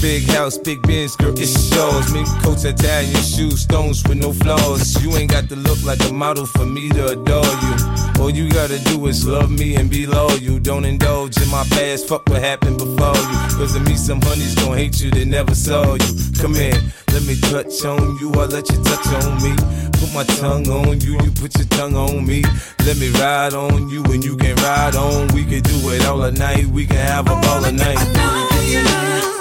Big 0.00 0.28
house, 0.28 0.56
big 0.56 0.80
Benz, 0.82 1.16
girl, 1.16 1.34
it 1.36 1.48
shows. 1.48 2.12
Me 2.12 2.24
coats, 2.42 2.64
Italian 2.64 3.20
shoes, 3.22 3.62
stones 3.62 4.06
with 4.06 4.18
no 4.18 4.32
flaws. 4.32 5.02
You 5.02 5.16
ain't 5.16 5.30
got 5.30 5.48
to 5.48 5.56
look 5.56 5.82
like 5.82 6.00
a 6.08 6.12
model 6.12 6.46
for 6.46 6.64
me 6.64 6.88
to 6.90 7.08
adore 7.08 7.44
you. 7.44 8.22
All 8.22 8.30
you 8.30 8.48
gotta 8.48 8.78
do 8.84 9.06
is 9.06 9.26
love 9.26 9.50
me 9.50 9.74
and 9.74 9.90
be 9.90 10.06
loyal. 10.06 10.38
You 10.38 10.60
don't 10.60 10.84
indulge 10.84 11.36
in 11.38 11.48
my 11.50 11.64
past, 11.70 12.08
fuck 12.08 12.28
what 12.28 12.42
happened 12.42 12.78
before 12.78 13.16
you. 13.16 13.38
Cause 13.58 13.74
to 13.74 13.80
me, 13.80 13.96
some 13.96 14.20
honeys 14.22 14.54
gon' 14.54 14.76
hate 14.76 15.00
you 15.00 15.10
that 15.10 15.26
never 15.26 15.54
saw 15.54 15.94
you. 15.94 16.14
Come 16.40 16.54
here, 16.54 16.78
let 17.12 17.24
me 17.24 17.34
touch 17.40 17.84
on 17.84 18.18
you, 18.20 18.32
I'll 18.34 18.46
let 18.46 18.70
you 18.70 18.80
touch 18.84 19.06
on 19.24 19.42
me. 19.42 19.54
Put 19.98 20.14
my 20.14 20.24
tongue 20.38 20.68
on 20.68 21.00
you, 21.00 21.18
you 21.24 21.32
put 21.32 21.58
your 21.58 21.66
tongue 21.68 21.96
on 21.96 22.24
me. 22.24 22.44
Let 22.86 22.98
me 22.98 23.10
ride 23.18 23.52
on 23.54 23.88
you 23.88 24.04
and 24.04 24.24
you 24.24 24.36
can 24.36 24.54
ride 24.56 24.94
on. 24.94 25.26
We 25.34 25.44
can 25.44 25.62
do 25.62 25.90
it 25.90 26.06
all 26.06 26.30
night, 26.30 26.66
we 26.66 26.86
can 26.86 26.96
have 26.98 27.26
a 27.26 27.40
ball 27.40 27.64
of 27.64 27.74
night. 27.74 29.37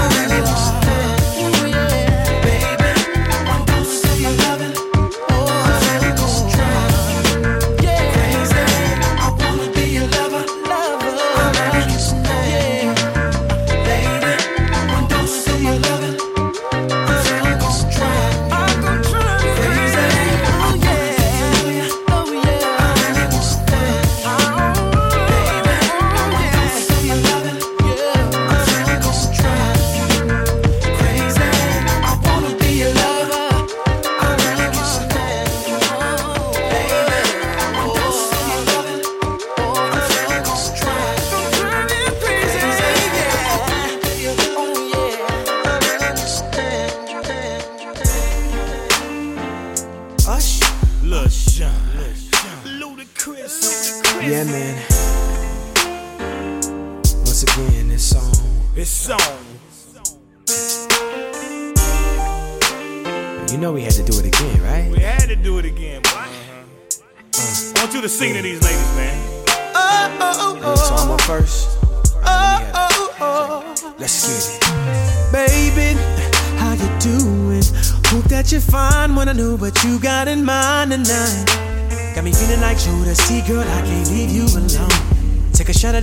Ush. 0.00 0.79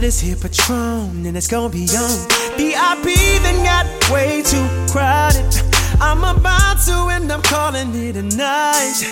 This 0.07 0.21
here 0.21 0.37
Patron, 0.37 1.25
and 1.25 1.35
it's 1.35 1.49
gonna 1.49 1.67
be 1.67 1.83
on. 1.97 2.27
VIP 2.55 3.17
then 3.43 3.61
got 3.65 3.85
way 4.09 4.41
too 4.41 4.65
crowded. 4.89 5.43
I'm 5.99 6.23
about 6.23 6.79
to 6.85 7.09
end 7.11 7.29
up 7.29 7.43
calling 7.43 7.93
it 7.93 8.15
a 8.15 8.21
night. 8.23 9.03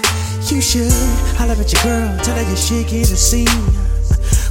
You 0.50 0.62
should 0.62 0.94
holler 1.36 1.60
at 1.60 1.74
your 1.74 1.84
girl, 1.84 2.18
tell 2.24 2.36
her 2.38 2.44
you're 2.48 2.56
shaking 2.56 3.02
the 3.02 3.18
scene. 3.18 3.66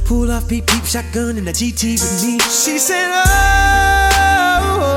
Pull 0.05 0.29
off 0.29 0.47
beep 0.47 0.67
beep 0.67 0.85
shotgun 0.85 1.37
in 1.39 1.45
the 1.45 1.51
GT 1.51 1.93
with 1.93 2.23
me. 2.23 2.37
She 2.41 2.77
said, 2.77 3.09
Oh, 4.61 4.91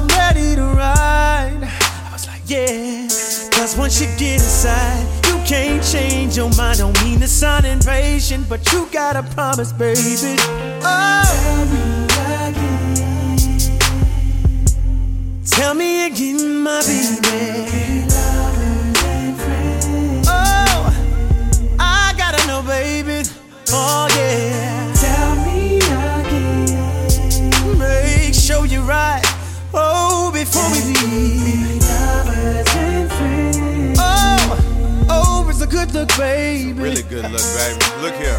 I'm 0.00 0.06
ready 0.08 0.56
to 0.56 0.62
ride. 0.62 1.60
I 1.60 2.10
was 2.14 2.26
like, 2.26 2.40
Yeah. 2.46 3.08
Cause 3.52 3.76
once 3.76 4.00
you 4.00 4.06
get 4.16 4.40
inside, 4.40 5.04
you 5.26 5.38
can't 5.44 5.84
change 5.84 6.38
your 6.38 6.48
mind. 6.56 6.78
Don't 6.78 6.98
mean 7.04 7.20
to 7.20 7.28
sound 7.28 7.66
impatient, 7.66 8.48
but 8.48 8.72
you 8.72 8.88
gotta 8.90 9.22
promise, 9.34 9.70
baby. 9.70 10.38
Oh. 10.84 11.28
Tell 11.28 11.66
me 11.66 12.46
again. 12.48 13.58
Tell 15.46 15.74
me 15.74 16.06
again, 16.06 16.62
my 16.62 16.80
baby. 16.82 18.06
Oh, 20.26 20.92
I 21.78 22.14
gotta 22.16 22.46
know, 22.46 22.62
baby. 22.62 23.22
Oh 23.70 24.08
yeah. 24.16 24.92
Tell 24.94 25.34
me 25.46 25.78
again. 25.78 27.78
Make 27.78 28.34
sure 28.34 28.66
you're 28.66 28.82
right. 28.82 29.22
Oh, 29.74 30.30
before 30.32 30.68
we 30.70 30.80
leave. 30.94 31.82
Oh, 33.98 34.58
oh, 35.08 35.46
it's 35.48 35.60
a 35.62 35.66
good 35.66 35.92
look, 35.94 36.08
baby. 36.16 36.72
Really 36.72 37.02
good 37.02 37.30
look, 37.30 37.42
baby. 37.56 37.84
Look 38.02 38.14
here. 38.14 38.38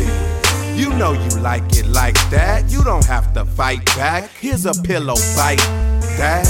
You 0.81 0.89
know 0.93 1.11
you 1.11 1.29
like 1.41 1.77
it 1.77 1.85
like 1.89 2.15
that. 2.31 2.71
You 2.71 2.83
don't 2.83 3.05
have 3.05 3.35
to 3.35 3.45
fight 3.45 3.85
back. 3.95 4.31
Here's 4.39 4.65
a 4.65 4.73
pillow 4.81 5.15
fight 5.15 5.59
that. 6.17 6.47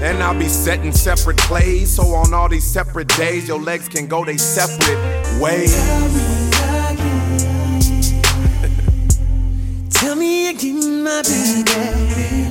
And 0.00 0.22
I'll 0.22 0.38
be 0.38 0.46
setting 0.46 0.92
separate 0.92 1.36
plays. 1.38 1.96
So 1.96 2.14
on 2.14 2.32
all 2.32 2.48
these 2.48 2.62
separate 2.62 3.08
days, 3.08 3.48
your 3.48 3.58
legs 3.58 3.88
can 3.88 4.06
go 4.06 4.24
they 4.24 4.36
separate 4.36 5.40
ways. 5.40 5.74
Tell 9.90 10.14
me 10.14 10.50
again, 10.50 11.02
my 11.02 11.20
baby. 11.22 12.50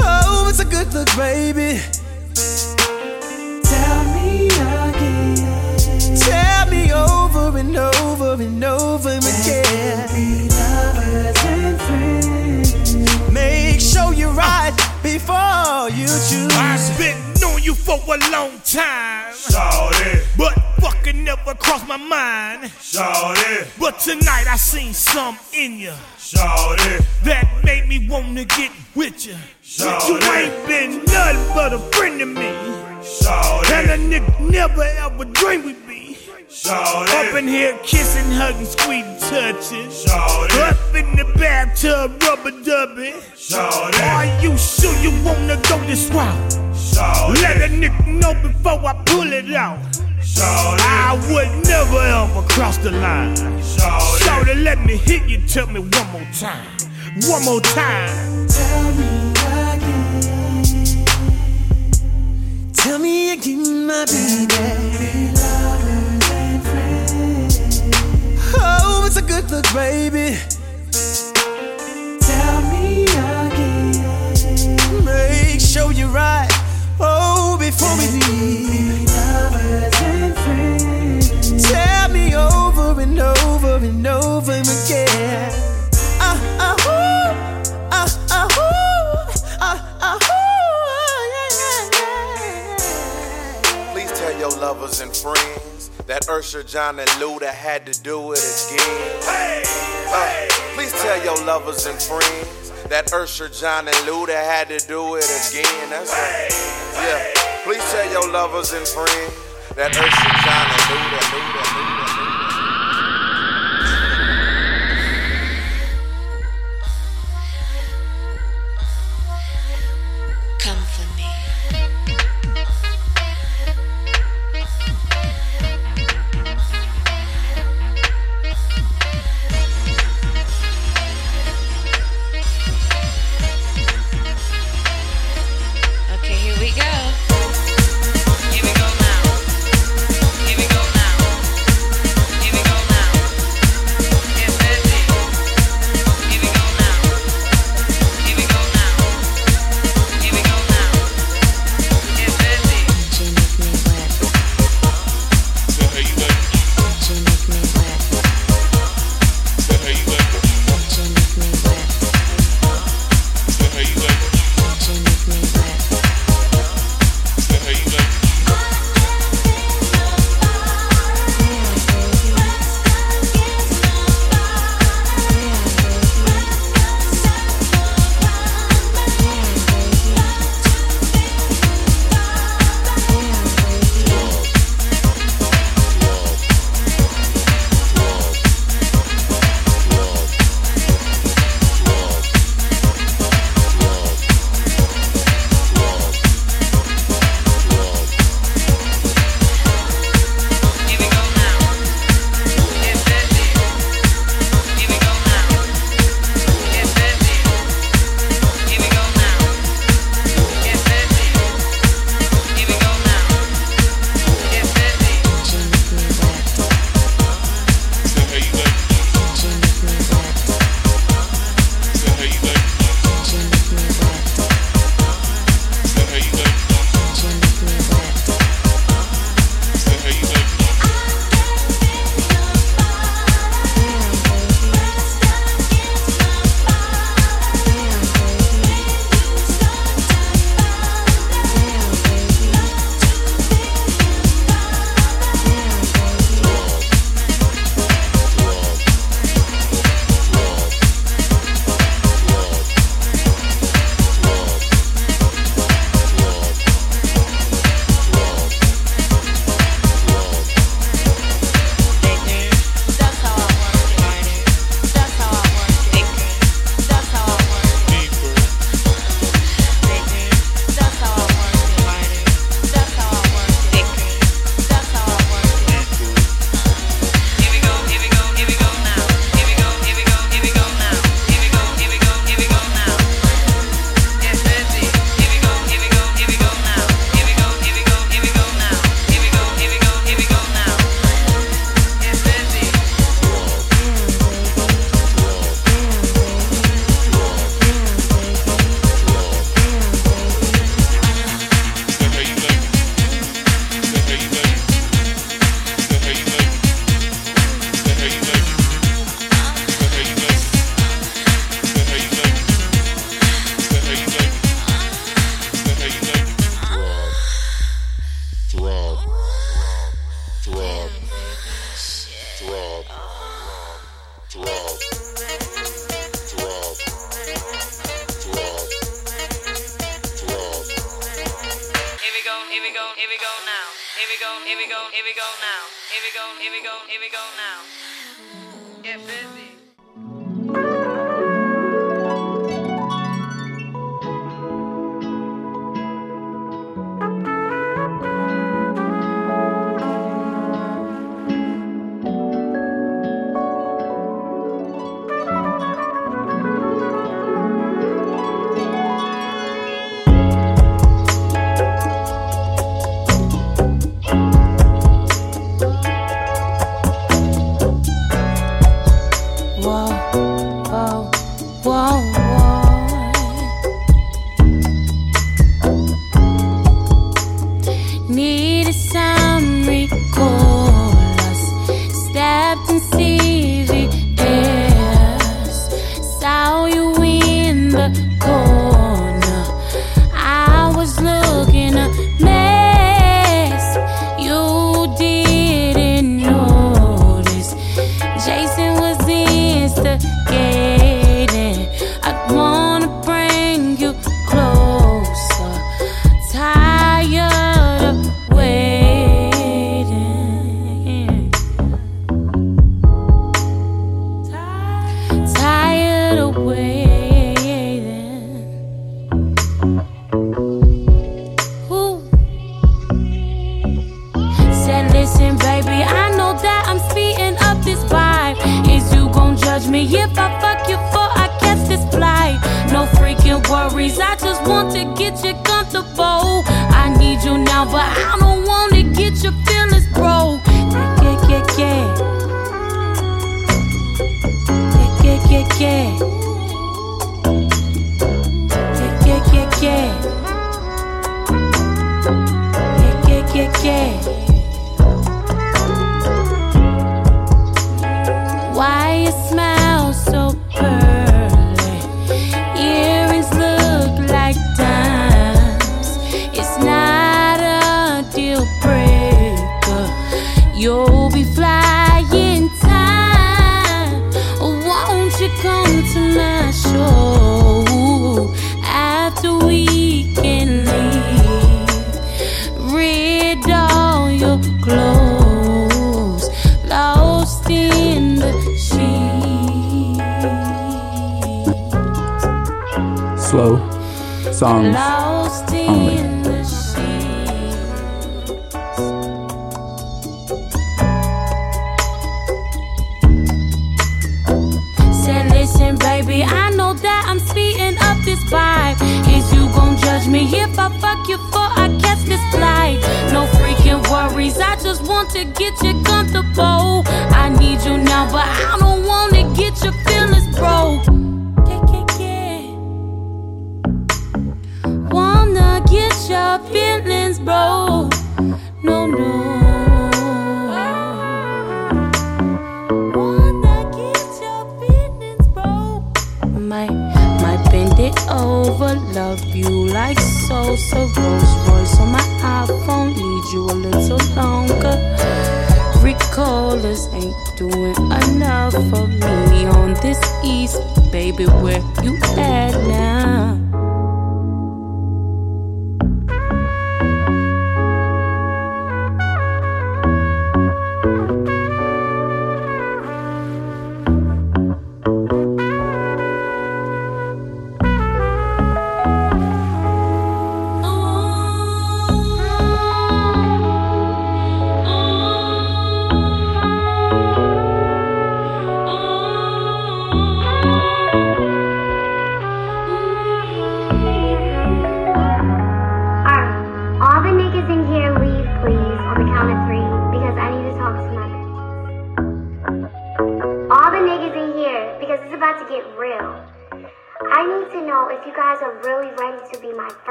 Oh, 0.00 0.46
it's 0.48 0.60
a 0.60 0.64
good 0.64 0.94
look, 0.94 1.14
baby. 1.14 1.78
Tell 3.64 4.04
me 4.14 4.46
again. 4.46 5.43
Tell 7.34 7.50
me 7.50 7.58
over 7.58 7.58
and 7.58 7.76
over 7.76 8.42
and 8.42 8.64
over 8.64 9.08
again. 9.08 10.08
Be 10.14 10.48
Make 13.32 13.80
sure 13.80 14.12
you're 14.14 14.32
right 14.32 14.72
before 15.02 15.90
you 15.90 16.06
choose. 16.06 16.52
I've 16.52 16.96
been 16.96 17.16
knowing 17.40 17.64
you 17.64 17.74
for 17.74 17.98
a 18.06 18.30
long 18.30 18.60
time. 18.60 19.34
Shawty. 19.34 20.24
But 20.38 20.54
fucking 20.80 21.24
never 21.24 21.54
crossed 21.54 21.88
my 21.88 21.96
mind. 21.96 22.70
Shawty. 22.80 23.66
But 23.80 23.98
tonight 23.98 24.46
I 24.48 24.56
seen 24.56 24.92
some 24.92 25.36
in 25.52 25.78
you. 25.78 25.94
Shawty. 26.16 27.04
That 27.24 27.64
made 27.64 27.88
me 27.88 28.08
wanna 28.08 28.44
get 28.44 28.70
with 28.94 29.26
you. 29.26 29.34
Shawty. 29.60 30.08
You 30.08 30.32
ain't 30.32 30.66
been 30.68 31.04
nothing 31.06 31.54
but 31.54 31.72
a 31.72 31.78
friend 31.96 32.20
to 32.20 32.26
me. 32.26 32.52
Shawty. 33.02 33.72
And 33.72 33.90
a 33.90 34.20
nigga 34.20 34.50
never 34.50 34.82
ever 34.82 35.24
dreamed 35.24 35.64
we'd 35.64 35.74
be. 35.74 35.82
Shawty. 35.82 35.83
Up 36.66 37.34
in 37.34 37.48
here 37.48 37.76
kissing, 37.82 38.30
hugging, 38.30 38.64
squeezing, 38.64 39.18
touching. 39.18 39.90
Shawty. 39.90 40.70
Up 40.70 40.94
in 40.94 41.16
the 41.16 41.24
bathtub, 41.36 42.22
rubber 42.22 42.52
dubbing. 42.62 43.14
Shawty. 43.34 44.00
Are 44.00 44.40
you 44.40 44.56
sure 44.56 44.94
you 45.02 45.10
wanna 45.24 45.60
go 45.68 45.78
this 45.80 46.08
route? 46.10 46.52
Shawty. 46.72 47.42
Let 47.42 47.56
a 47.56 47.68
nigga 47.74 48.06
know 48.06 48.34
before 48.40 48.78
I 48.86 48.94
pull 49.04 49.32
it 49.32 49.52
out. 49.52 49.80
Shawty. 50.20 50.78
I 50.80 51.14
would 51.28 51.66
never 51.66 51.98
ever 51.98 52.46
cross 52.48 52.78
the 52.78 52.92
line. 52.92 53.34
Shawty. 53.58 54.22
Shawty, 54.22 54.62
let 54.62 54.78
me 54.86 54.96
hit 54.96 55.28
you. 55.28 55.44
Tell 55.48 55.66
me 55.66 55.80
one 55.80 56.08
more 56.12 56.28
time. 56.38 56.68
One 57.26 57.44
more 57.44 57.60
time. 57.60 58.46
Tell 58.46 58.92
me 58.94 59.32
again. 59.74 61.04
Tell 62.72 62.98
me 63.00 63.32
again, 63.32 63.86
my 63.88 64.04
baby. 64.06 65.73
Oh, 68.56 69.04
it's 69.06 69.16
a 69.16 69.22
good 69.22 69.50
look, 69.50 69.64
baby. 69.72 70.36
Tell 72.20 72.60
me 72.72 73.04
again. 73.04 75.04
Make 75.04 75.60
sure 75.60 75.92
you're 75.92 76.08
right. 76.08 76.48
Oh, 77.00 77.56
before 77.58 77.94
we 77.98 78.06
leave. 78.26 79.08
Tell 81.62 82.08
me 82.10 82.34
over 82.34 83.00
and 83.00 83.18
over 83.20 83.76
and 83.76 84.06
over 84.06 84.52
again. 84.52 85.52
Ah, 86.20 86.38
ah, 86.58 86.76
ooh. 86.86 87.32
Ah, 87.90 88.06
ah, 88.30 88.48
ooh. 88.58 88.62
Ah, 89.60 89.96
ah, 90.00 90.18
ooh. 93.88 93.92
Please 93.92 94.12
tell 94.18 94.32
your 94.38 94.50
lovers 94.60 95.00
and 95.00 95.14
friends 95.14 95.73
that 96.06 96.28
Usher, 96.28 96.62
Jon, 96.62 96.98
and 96.98 97.08
Luda 97.20 97.50
had 97.50 97.86
to 97.86 98.02
do 98.02 98.32
it 98.32 98.38
again. 98.38 99.22
Hey, 99.22 99.62
Uh, 100.06 100.46
please 100.74 100.92
tell 101.02 101.22
your 101.24 101.36
lovers 101.44 101.86
and 101.86 102.00
friends 102.00 102.70
that 102.88 103.12
Usher, 103.12 103.48
Jon, 103.48 103.88
and 103.88 103.96
Luda 104.06 104.34
had 104.36 104.68
to 104.68 104.78
do 104.86 105.16
it 105.16 105.24
again. 105.24 105.90
That's 105.90 106.12
right. 106.12 106.52
Yeah. 107.02 107.62
Please 107.64 107.82
tell 107.90 108.10
your 108.12 108.30
lovers 108.30 108.72
and 108.72 108.86
friends 108.86 109.32
that 109.76 109.96
Usher, 109.96 110.34
Jon, 110.44 110.66
and 110.74 110.82
Luda, 110.92 111.20
Luda, 111.32 111.62
Luda, 111.72 111.84
Luda. 111.88 111.93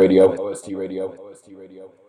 OST 0.00 0.72
Radio. 0.76 1.14
OST 1.14 1.48
Radio. 1.54 1.99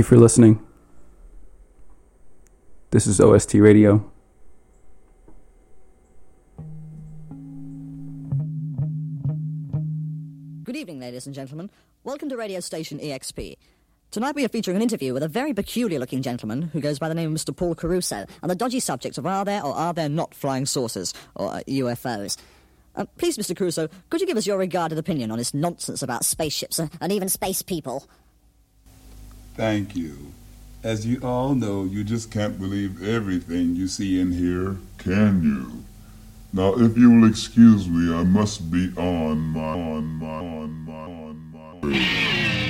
You 0.00 0.04
for 0.04 0.16
listening. 0.16 0.58
This 2.90 3.06
is 3.06 3.20
OST 3.20 3.54
Radio. 3.54 4.10
Good 10.64 10.76
evening, 10.76 11.00
ladies 11.00 11.26
and 11.26 11.34
gentlemen. 11.34 11.68
Welcome 12.02 12.30
to 12.30 12.36
radio 12.38 12.60
station 12.60 12.98
EXP. 12.98 13.58
Tonight 14.10 14.34
we 14.34 14.44
are 14.44 14.48
featuring 14.48 14.76
an 14.76 14.82
interview 14.82 15.12
with 15.12 15.22
a 15.22 15.28
very 15.28 15.52
peculiar 15.52 15.98
looking 15.98 16.22
gentleman 16.22 16.62
who 16.62 16.80
goes 16.80 16.98
by 16.98 17.10
the 17.10 17.14
name 17.14 17.34
of 17.34 17.38
Mr. 17.38 17.54
Paul 17.54 17.74
Caruso 17.74 18.24
on 18.42 18.48
the 18.48 18.54
dodgy 18.54 18.80
subject 18.80 19.18
of 19.18 19.26
are 19.26 19.44
there 19.44 19.62
or 19.62 19.74
are 19.74 19.92
there 19.92 20.08
not 20.08 20.34
flying 20.34 20.64
saucers, 20.64 21.12
or 21.34 21.52
uh, 21.52 21.60
UFOs. 21.68 22.38
Uh, 22.96 23.04
please, 23.18 23.36
Mr. 23.36 23.54
Caruso, 23.54 23.88
could 24.08 24.20
you 24.20 24.26
give 24.26 24.38
us 24.38 24.46
your 24.46 24.58
regarded 24.58 24.98
opinion 24.98 25.30
on 25.30 25.38
this 25.38 25.54
nonsense 25.54 26.02
about 26.02 26.24
spaceships 26.24 26.80
uh, 26.80 26.88
and 27.02 27.12
even 27.12 27.28
space 27.28 27.60
people? 27.62 28.08
Thank 29.60 29.94
you. 29.94 30.32
As 30.82 31.06
you 31.06 31.20
all 31.22 31.54
know, 31.54 31.84
you 31.84 32.02
just 32.02 32.30
can't 32.30 32.58
believe 32.58 33.06
everything 33.06 33.76
you 33.76 33.88
see 33.88 34.18
and 34.18 34.32
hear, 34.32 34.78
can 34.96 35.42
you? 35.42 35.84
Now, 36.50 36.82
if 36.82 36.96
you 36.96 37.10
will 37.10 37.28
excuse 37.28 37.86
me, 37.86 38.10
I 38.10 38.22
must 38.22 38.70
be 38.70 38.90
on 38.96 39.38
my, 39.38 39.60
on 39.60 40.04
my, 40.06 40.26
on 40.26 40.70
my, 40.86 40.94
on 40.94 41.82
my. 41.82 42.69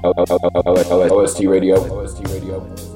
OST 0.00 1.46
Radio. 1.46 1.76
OST 1.76 2.26
Radio. 2.28 2.91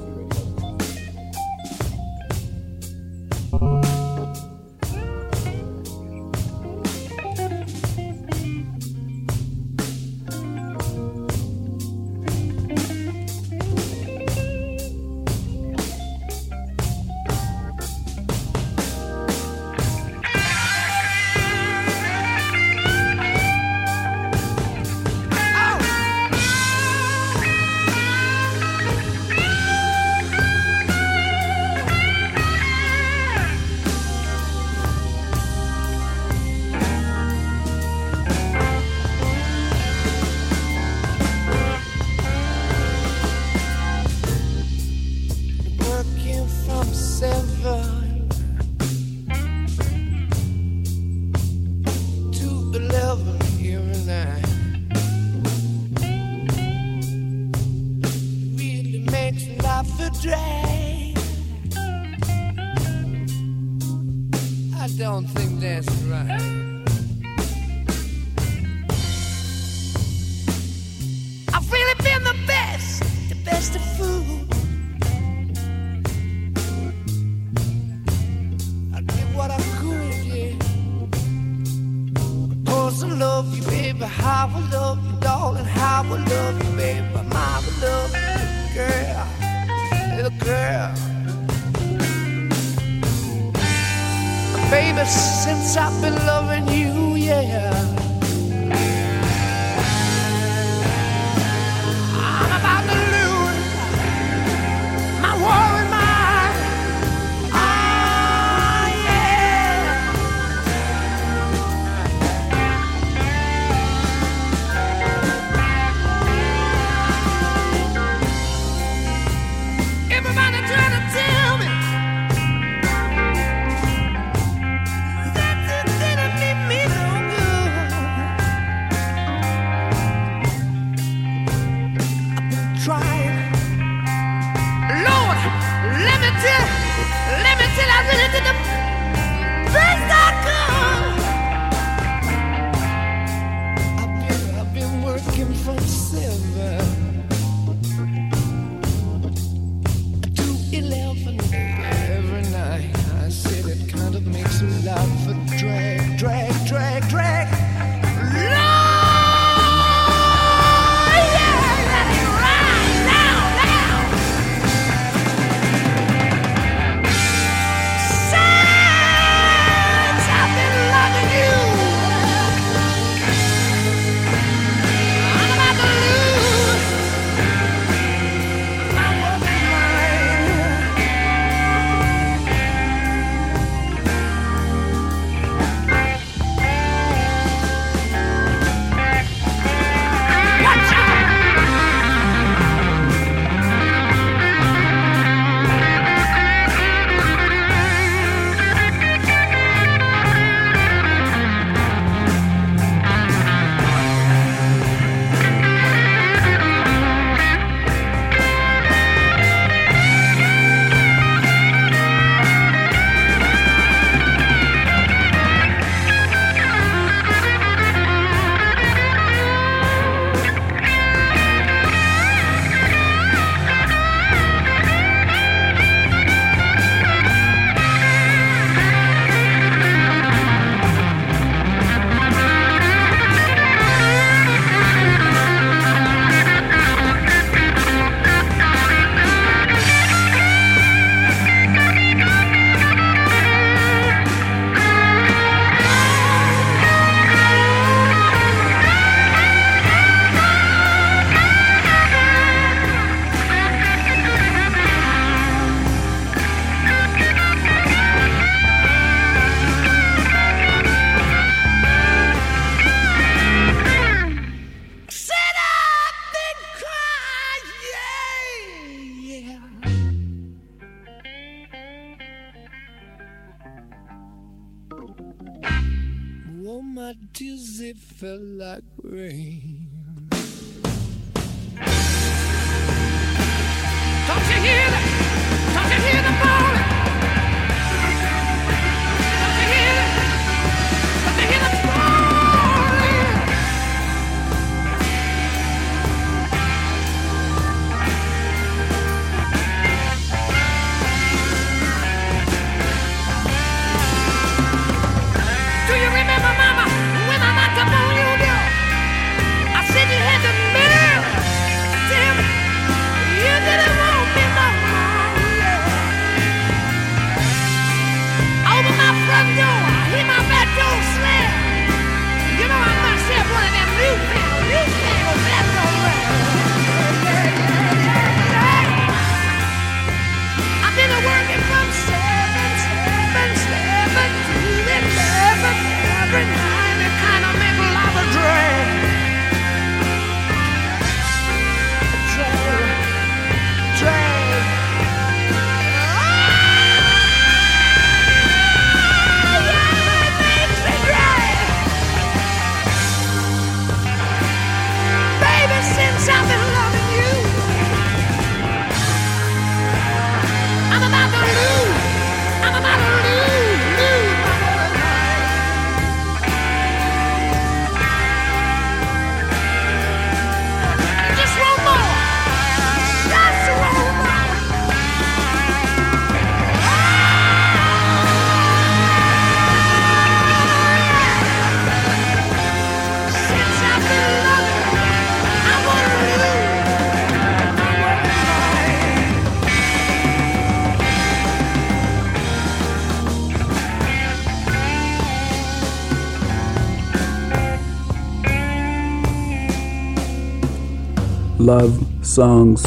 Love 401.67 401.99
songs 402.25 402.85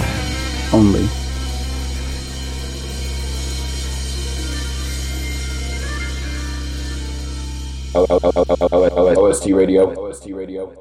only. 0.72 1.06
OST 7.94 9.52
Radio. 9.52 9.92
OST 10.08 10.30
Radio. 10.32 10.72